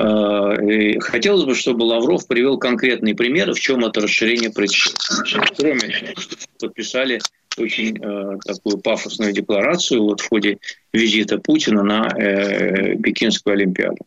[0.00, 0.54] А,
[1.00, 4.98] хотелось бы, чтобы Лавров привел конкретные примеры, в чем это расширение происходит.
[5.56, 6.14] Кроме
[6.60, 7.20] подписали
[7.56, 10.58] очень э, такую пафосную декларацию вот в ходе
[10.92, 14.06] визита Путина на э, Пекинскую Олимпиаду.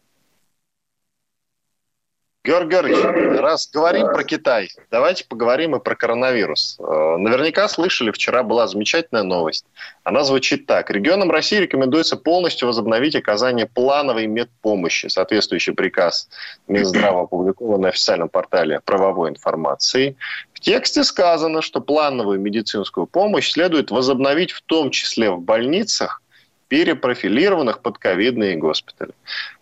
[2.43, 6.75] Георгий Георгиевич, раз говорим про Китай, давайте поговорим и про коронавирус.
[6.79, 9.63] Э, наверняка слышали, вчера была замечательная новость.
[10.03, 10.89] Она звучит так.
[10.89, 15.05] Регионам России рекомендуется полностью возобновить оказание плановой медпомощи.
[15.05, 16.29] Соответствующий приказ
[16.67, 20.15] Минздрава опубликован на официальном портале правовой информации.
[20.53, 26.23] В тексте сказано, что плановую медицинскую помощь следует возобновить в том числе в больницах,
[26.69, 29.11] перепрофилированных под ковидные госпитали.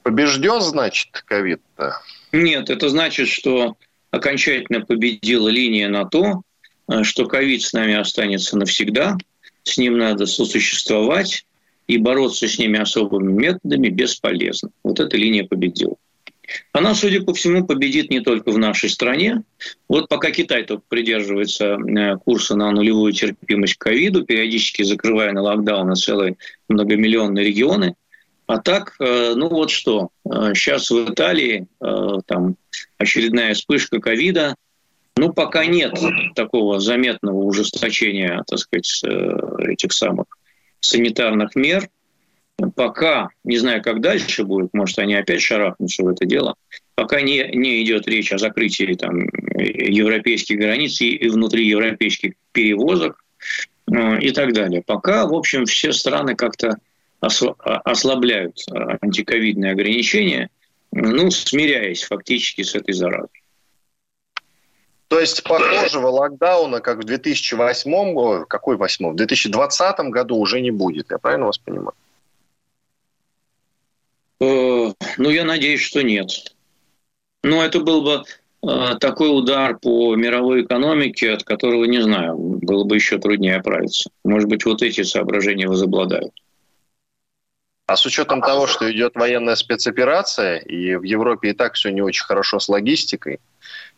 [0.01, 1.99] Побежден, значит, ковид-то?
[2.31, 3.75] Нет, это значит, что
[4.11, 6.41] окончательно победила линия на то,
[6.91, 9.17] э, что ковид с нами останется навсегда,
[9.63, 11.45] с ним надо сосуществовать,
[11.87, 14.69] и бороться с ними особыми методами бесполезно.
[14.83, 15.95] Вот эта линия победила.
[16.71, 19.41] Она, судя по всему, победит не только в нашей стране.
[19.87, 25.41] Вот пока Китай только придерживается э, курса на нулевую терпимость к ковиду, периодически закрывая на
[25.41, 26.37] локдауны целые
[26.67, 27.95] многомиллионные регионы–
[28.49, 32.55] а так, э, ну вот что, сейчас э, в Италии э, там
[32.97, 34.55] очередная вспышка ковида,
[35.17, 35.93] ну пока нет
[36.33, 39.03] такого заметного ужесточения, так сказать,
[39.59, 40.25] этих самых
[40.79, 41.89] санитарных мер.
[42.75, 46.55] Пока, не знаю, как дальше будет, может, они опять шарахнутся в это дело,
[46.95, 53.23] пока не, не идет речь о закрытии там, европейских границ и внутриевропейских перевозок
[53.87, 54.81] и так далее.
[54.83, 56.79] Пока, в общем, все страны как-то
[57.19, 60.49] ослабляют а, антиковидные ограничения,
[60.91, 63.43] ну, смиряясь фактически с этой заразой.
[65.09, 71.07] То есть похожего локдауна, как в 2008, какой 8, в 2020 году уже не будет,
[71.09, 71.93] я правильно вас понимаю?
[74.39, 76.53] Э, ну, я надеюсь, что нет.
[77.43, 78.23] Но это был бы
[78.61, 84.11] э, такой удар по мировой экономике, от которого, не знаю, было бы еще труднее оправиться.
[84.23, 86.33] Может быть, вот эти соображения возобладают.
[87.89, 92.03] А с учетом того, что идет военная спецоперация, и в Европе и так все не
[92.03, 93.39] очень хорошо с логистикой,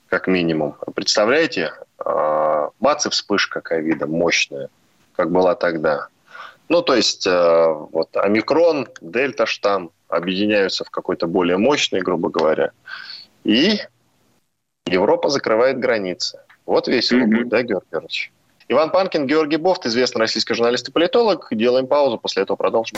[0.08, 4.69] как минимум, представляете, а, бац и вспышка ковида мощная,
[5.13, 6.08] как была тогда.
[6.69, 12.71] Ну, то есть, а, вот омикрон, дельта штамм объединяются в какой-то более мощный, грубо говоря.
[13.43, 13.77] И
[14.86, 16.39] Европа закрывает границы.
[16.65, 17.25] Вот весело mm-hmm.
[17.25, 18.32] будет, да, Георгий Георгиевич?
[18.69, 21.49] Иван Панкин, Георгий Бофт, известный российский журналист и политолог.
[21.51, 22.97] Делаем паузу, после этого продолжим.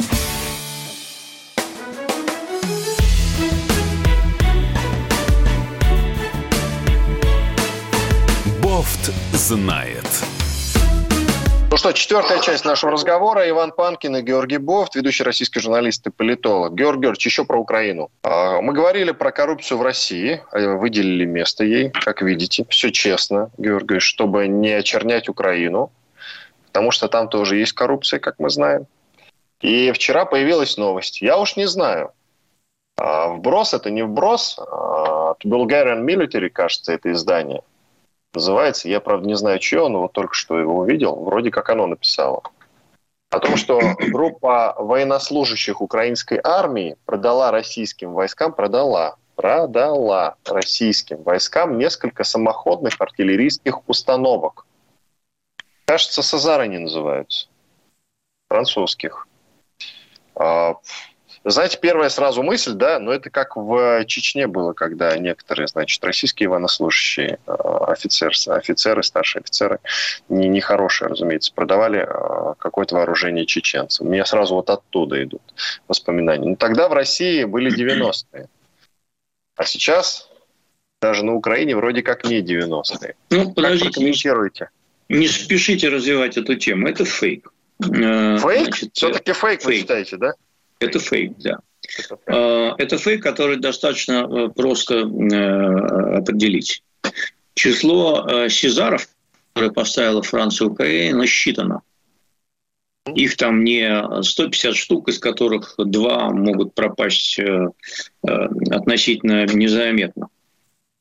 [9.51, 10.05] Знает.
[11.69, 13.49] Ну что, четвертая часть нашего разговора.
[13.49, 16.73] Иван Панкин и Георгий Бофт, ведущий российский журналист и политолог.
[16.73, 18.11] Георгий Георгиевич, еще про Украину.
[18.23, 22.65] А, мы говорили про коррупцию в России, э, выделили место ей, как видите.
[22.69, 25.91] Все честно, Георгий, чтобы не очернять Украину,
[26.67, 28.85] потому что там тоже есть коррупция, как мы знаем.
[29.59, 31.21] И вчера появилась новость.
[31.21, 32.11] Я уж не знаю,
[32.97, 34.57] а, вброс это не вброс.
[34.59, 37.63] А, от Bulgarian Military, кажется, это издание
[38.33, 38.89] называется.
[38.89, 41.15] Я, правда, не знаю, чье, но вот только что его увидел.
[41.15, 42.43] Вроде как оно написало.
[43.29, 52.23] О том, что группа военнослужащих украинской армии продала российским войскам, продала, продала российским войскам несколько
[52.23, 54.65] самоходных артиллерийских установок.
[55.85, 57.47] Кажется, Сазары они называются.
[58.49, 59.27] Французских.
[61.43, 66.49] Знаете, первая сразу мысль, да, но это как в Чечне было, когда некоторые, значит, российские
[66.49, 67.51] военнослужащие, э,
[67.87, 69.79] офицеры, офицеры старшие офицеры,
[70.29, 74.07] не, нехорошие, разумеется, продавали э, какое-то вооружение чеченцам.
[74.07, 75.41] У меня сразу вот оттуда идут
[75.87, 76.47] воспоминания.
[76.47, 78.47] Но тогда в России были 90-е.
[79.55, 80.29] А сейчас
[81.01, 83.15] даже на Украине вроде как не 90-е.
[83.31, 83.99] Ну, подождите.
[85.09, 86.87] Не спешите развивать эту тему.
[86.87, 87.51] Это фейк.
[87.81, 88.67] Э, фейк?
[88.67, 90.33] Значит, Все-таки фейк, фейк вы считаете, да?
[90.81, 91.59] Это фейк, да.
[92.27, 96.83] А, это фейк, который достаточно э, просто э, определить.
[97.53, 99.07] Число э, сезаров,
[99.53, 101.81] которые поставила Франция Украина, насчитано.
[103.13, 107.39] Их там не 150 штук, из которых два могут пропасть
[108.21, 110.27] относительно незаметно.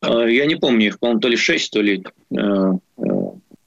[0.02, 2.02] Я не помню, их, по-моему, то ли 6, то ли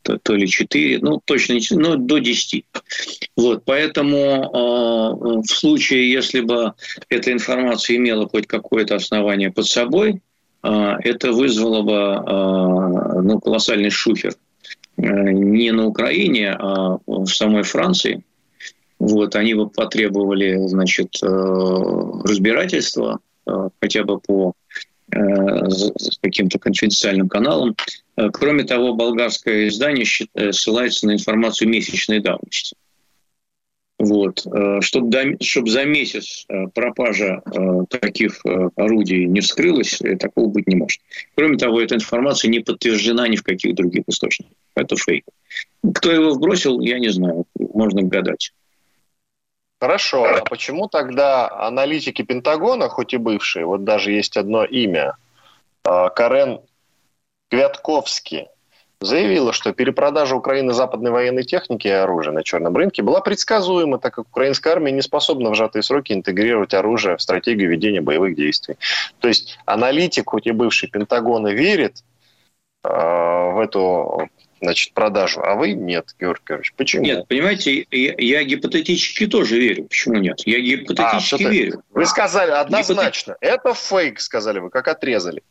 [0.04, 2.66] то, ли 4, ну, точно, ну, до 10.
[3.36, 6.74] Вот, поэтому э, в случае, если бы
[7.10, 10.22] эта информация имела хоть какое-то основание под собой,
[10.64, 14.36] э, это вызвало бы э, ну, колоссальный шухер
[14.98, 15.02] э,
[15.32, 18.24] не на Украине, а в самой Франции.
[19.00, 24.54] Вот, они бы потребовали, значит, э, разбирательства э, хотя бы по
[25.14, 27.76] с каким-то конфиденциальным каналом.
[28.18, 32.76] Э, кроме того, болгарское издание э, ссылается на информацию месячной давности.
[34.00, 34.46] Вот.
[34.82, 37.42] Чтобы, чтобы за месяц пропажа
[37.90, 38.44] таких
[38.76, 41.00] орудий не вскрылась, такого быть не может.
[41.36, 44.58] Кроме того, эта информация не подтверждена ни в каких других источниках.
[44.76, 45.24] Это фейк.
[45.94, 47.46] Кто его вбросил, я не знаю.
[47.58, 48.52] Можно гадать.
[49.84, 55.18] Хорошо, а почему тогда аналитики Пентагона, хоть и бывшие, вот даже есть одно имя,
[55.84, 56.62] а, Карен
[57.50, 58.48] Квятковский,
[59.02, 64.14] заявила, что перепродажа Украины западной военной техники и оружия на черном рынке была предсказуема, так
[64.14, 68.78] как украинская армия не способна в сжатые сроки интегрировать оружие в стратегию ведения боевых действий.
[69.20, 72.06] То есть аналитик, хоть и бывший Пентагона, верит
[72.86, 74.30] э, в эту
[74.64, 76.74] значит, продажу, а вы нет, Георгий Георгиевич.
[76.76, 77.04] Почему?
[77.04, 79.86] Нет, понимаете, я, я гипотетически тоже верю.
[79.86, 80.42] Почему нет?
[80.46, 81.84] Я гипотетически а, верю.
[81.92, 83.38] Вы сказали однозначно.
[83.42, 83.60] Гипотет...
[83.60, 85.44] Это фейк, сказали вы, как отрезали.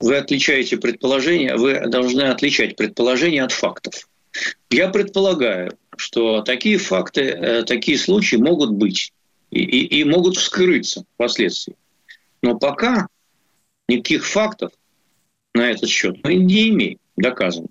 [0.00, 4.08] Вы отличаете предположение, вы должны отличать предположение от фактов.
[4.70, 9.12] Я предполагаю, что такие факты, э, такие случаи могут быть
[9.50, 11.76] и, и, и могут вскрыться впоследствии.
[12.42, 13.06] Но пока
[13.88, 14.72] никаких фактов
[15.54, 17.68] на этот счет мы не имеем доказано.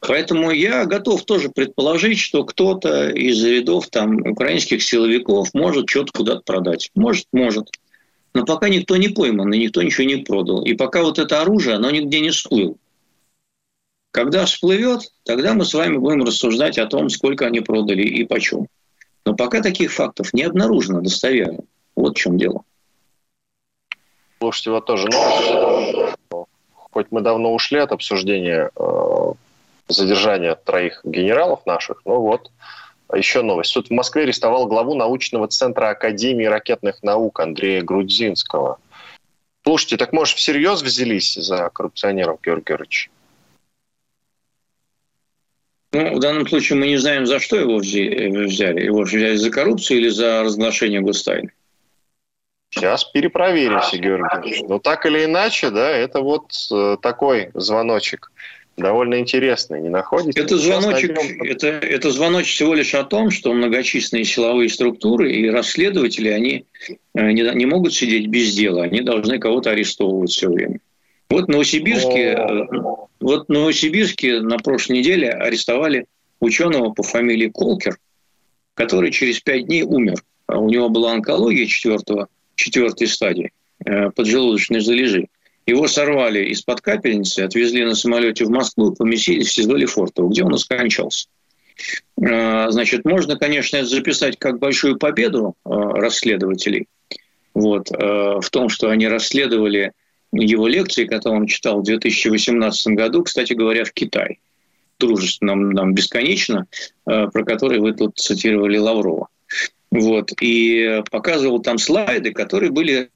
[0.00, 6.42] Поэтому я готов тоже предположить, что кто-то из рядов там, украинских силовиков может что-то куда-то
[6.44, 6.90] продать.
[6.94, 7.68] Может, может.
[8.34, 10.64] Но пока никто не пойман, и никто ничего не продал.
[10.64, 12.76] И пока вот это оружие, оно нигде не всплыло.
[14.10, 18.66] Когда всплывет, тогда мы с вами будем рассуждать о том, сколько они продали и почем.
[19.24, 21.64] Но пока таких фактов не обнаружено достоверно.
[21.94, 22.62] Вот в чем дело.
[24.38, 26.16] Слушайте, вот тоже новость.
[26.72, 29.32] Хоть мы давно ушли от обсуждения э,
[29.88, 32.02] задержания троих генералов наших.
[32.04, 32.50] Ну вот,
[33.14, 33.70] еще новость.
[33.70, 38.78] Суд в Москве арестовал главу научного центра Академии ракетных наук Андрея Грудзинского.
[39.64, 43.10] Слушайте, так может всерьез взялись за коррупционеров, Георгий Георгиевич?
[45.92, 48.84] Ну, в данном случае мы не знаем, за что его взяли.
[48.84, 51.52] Его взяли за коррупцию или за разглашение гостайны?
[52.70, 54.62] Сейчас перепроверим, Георгий Георгиевич.
[54.68, 58.30] Но так или иначе, да, это вот э, такой звоночек
[58.78, 60.40] довольно интересный, не находите?
[60.40, 66.28] Это звоночек, это, это звоночек всего лишь о том, что многочисленные силовые структуры и расследователи,
[66.28, 66.64] они
[67.14, 70.80] э, не, не могут сидеть без дела, они должны кого-то арестовывать все время.
[71.30, 72.66] Вот в Новосибирске, э,
[73.20, 76.06] вот в Новосибирске на прошлой неделе арестовали
[76.40, 77.98] ученого по фамилии Колкер,
[78.74, 80.22] который через пять дней умер.
[80.48, 83.52] У него была онкология четвертого, четвертой стадии,
[83.84, 85.28] э, поджелудочной залежи.
[85.68, 90.54] Его сорвали из-под капельницы, отвезли на самолете в Москву, поместили в СИЗО Лефортово, где он
[90.54, 91.28] и скончался.
[92.26, 96.86] А, значит, можно, конечно, это записать как большую победу а, расследователей,
[97.52, 99.92] вот, а, в том, что они расследовали
[100.32, 104.38] его лекции, которые он читал в 2018 году, кстати говоря, в Китае.
[104.98, 106.66] Дружественном нам бесконечно,
[107.04, 109.28] про который вы тут цитировали Лаврова.
[109.90, 113.10] Вот, и показывал там слайды, которые были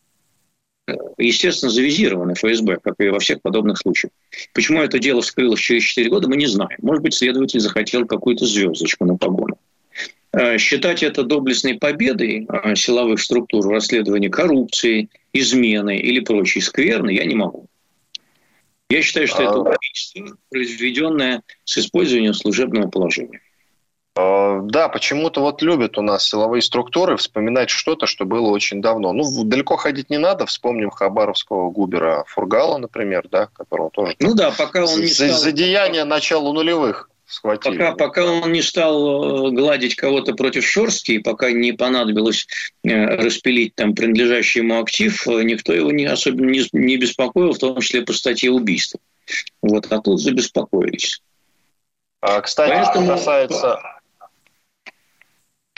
[1.19, 4.13] естественно, завизированы ФСБ, как и во всех подобных случаях.
[4.53, 6.79] Почему это дело вскрылось через 4 года, мы не знаем.
[6.83, 9.59] Может быть, следователь захотел какую-то звездочку на погону.
[10.33, 17.11] Э, считать это доблестной победой э, силовых структур в расследовании коррупции, измены или прочей скверны
[17.11, 17.67] я не могу.
[18.89, 23.41] Я считаю, что это а убийство, произведенное с использованием служебного положения.
[24.15, 29.13] Э, да, почему-то вот любят у нас силовые структуры вспоминать что-то, что было очень давно.
[29.13, 30.47] Ну, далеко ходить не надо.
[30.47, 34.15] Вспомним хабаровского губера Фургала, например, да, которого тоже...
[34.21, 35.29] Ну да, пока он не стал...
[35.31, 37.79] За деяние начала нулевых схватили.
[37.79, 42.47] Пока, пока он не стал э, гладить кого-то против Шорски, пока не понадобилось
[42.85, 47.81] э, распилить там принадлежащий ему актив, никто его не, особенно не, не беспокоил, в том
[47.81, 49.01] числе по статье убийства.
[49.63, 51.23] Вот, а тут забеспокоились.
[52.21, 53.07] А, кстати, Поэтому...
[53.07, 53.81] что касается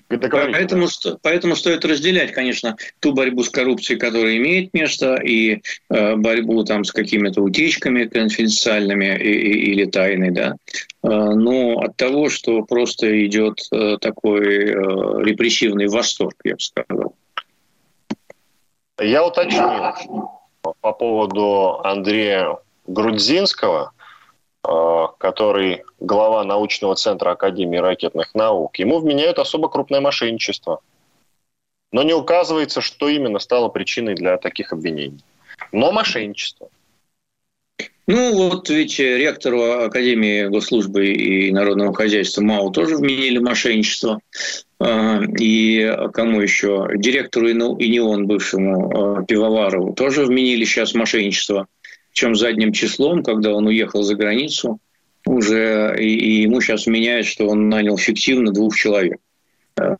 [0.08, 0.86] Поэтому,
[1.22, 6.84] поэтому стоит разделять, конечно, ту борьбу с коррупцией, которая имеет место, и э, борьбу там
[6.84, 10.56] с какими-то утечками конфиденциальными и, и, или тайной, да.
[11.02, 14.74] Э, но от того, что просто идет э, такой э,
[15.24, 17.14] репрессивный восторг, я бы сказал.
[19.00, 20.30] Я уточню
[20.80, 23.92] по поводу Андрея Грудзинского–
[25.18, 30.80] который глава научного центра Академии ракетных наук, ему вменяют особо крупное мошенничество.
[31.92, 35.20] Но не указывается, что именно стало причиной для таких обвинений.
[35.70, 36.68] Но мошенничество.
[38.06, 44.20] Ну, вот ведь ректору Академии госслужбы и народного хозяйства МАУ тоже вменили мошенничество.
[44.78, 46.88] Э, и кому еще?
[46.96, 51.66] Директору и не он, бывшему э, Пивоварову, тоже вменили сейчас мошенничество
[52.14, 54.78] чем задним числом, когда он уехал за границу,
[55.26, 59.18] уже и, ему сейчас меняют, что он нанял фиктивно двух человек.
[59.76, 59.96] Э,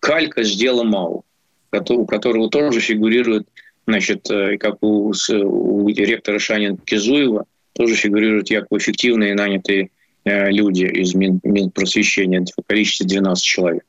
[0.00, 1.24] калька с дела МАУ,
[1.72, 3.48] у которого тоже фигурирует,
[3.86, 9.90] значит, э, как у, у директора Шанин Кизуева, тоже фигурируют якобы фиктивные нанятые
[10.24, 13.84] э, люди из Мин, Минпросвещения в количестве 12 человек.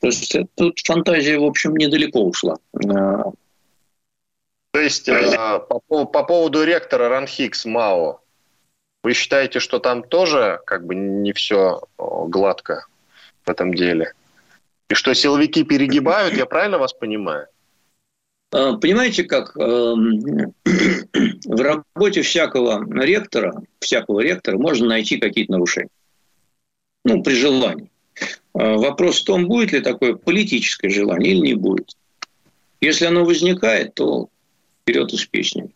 [0.00, 2.56] То есть тут фантазия, в общем, недалеко ушла.
[4.74, 8.20] То есть э, по, по поводу ректора Ранхикс МАО,
[9.04, 12.84] вы считаете, что там тоже как бы не все гладко
[13.46, 14.14] в этом деле?
[14.90, 17.46] И что силовики перегибают, я правильно вас понимаю?
[18.50, 19.56] А, понимаете как?
[19.56, 20.52] Эм,
[21.44, 25.90] в работе всякого ректора, всякого ректора можно найти какие-то нарушения.
[27.04, 27.92] Ну, при желании.
[28.54, 31.96] А, вопрос в том, будет ли такое политическое желание или не будет.
[32.80, 34.30] Если оно возникает, то
[34.84, 35.70] вперед успешнее.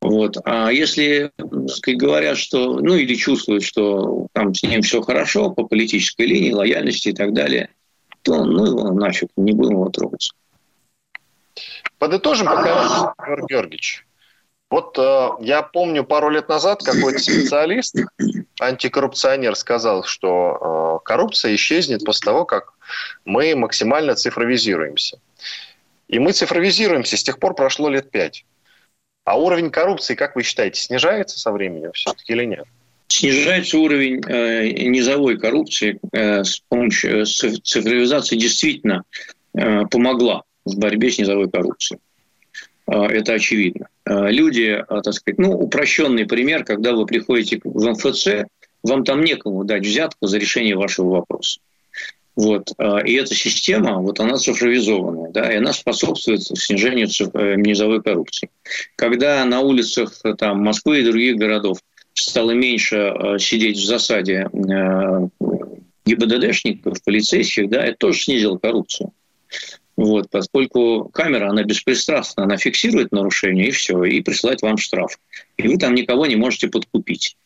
[0.00, 0.36] Вот.
[0.44, 1.32] А если
[1.68, 6.52] сказать, говорят, что, ну или чувствуют, что там с ним все хорошо по политической линии,
[6.52, 7.70] лояльности и так далее,
[8.22, 10.32] то ну его нафиг, не будем его трогать.
[11.98, 14.06] Подытожим пока, Георгий Георгиевич.
[14.70, 17.96] Вот э, я помню, пару лет назад какой-то специалист,
[18.60, 22.74] антикоррупционер, сказал, что э, коррупция исчезнет после того, как
[23.24, 25.18] мы максимально цифровизируемся.
[26.08, 28.44] И мы цифровизируемся, с тех пор прошло лет пять.
[29.24, 32.64] А уровень коррупции, как вы считаете, снижается со временем все-таки или нет?
[33.08, 39.04] Снижается уровень э, низовой коррупции э, с помощью э, цифровизации действительно
[39.54, 42.00] э, помогла в борьбе с низовой коррупцией.
[42.86, 43.88] Э, это очевидно.
[44.04, 48.46] Э, люди, так сказать, ну, упрощенный пример, когда вы приходите в МФЦ,
[48.82, 51.60] вам там некому дать взятку за решение вашего вопроса.
[52.36, 52.72] Вот.
[52.78, 58.50] А, и эта система, вот она цифровизованная, да, и она способствует снижению э, низовой коррупции.
[58.96, 61.78] Когда на улицах э, там, Москвы и других городов
[62.12, 64.48] стало меньше э, сидеть в засаде
[66.06, 69.12] ГИБДДшников, полицейских, да, это тоже снизило коррупцию.
[69.96, 75.18] Вот, поскольку камера, она беспристрастна, она фиксирует нарушение, и все, и присылает вам штраф.
[75.56, 77.36] И вы там никого не можете подкупить.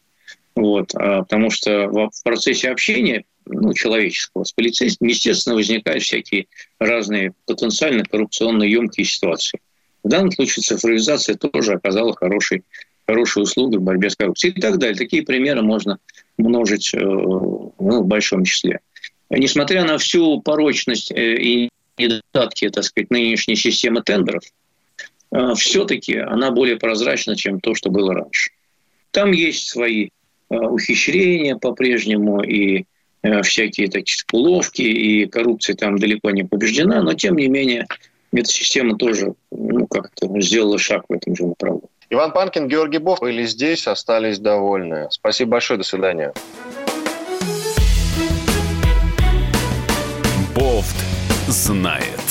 [0.58, 6.48] Вот, а, потому что в процессе общения ну, человеческого с полицейским, естественно, возникают всякие
[6.80, 9.60] разные потенциально коррупционно емкие ситуации.
[10.02, 12.64] В данном случае цифровизация тоже оказала хороший,
[13.06, 14.96] хорошую услугу в борьбе с коррупцией и так далее.
[14.96, 16.00] Такие примеры можно
[16.38, 18.80] множить э, ну, в большом числе.
[19.30, 24.42] Несмотря на всю порочность э, и недостатки, так сказать, нынешней системы тендеров,
[25.30, 28.50] э, все-таки она более прозрачна, чем то, что было раньше.
[29.12, 30.10] Там есть свои
[30.50, 32.86] ухищрения по-прежнему и
[33.22, 37.86] э, всякие такие уловки, и коррупция там далеко не побеждена, но тем не менее
[38.32, 41.88] эта система тоже ну, как-то сделала шаг в этом же направлении.
[42.10, 45.08] Иван Панкин, Георгий Бов были здесь, остались довольны.
[45.10, 46.32] Спасибо большое, до свидания.
[50.54, 50.96] Бофт
[51.48, 52.27] знает.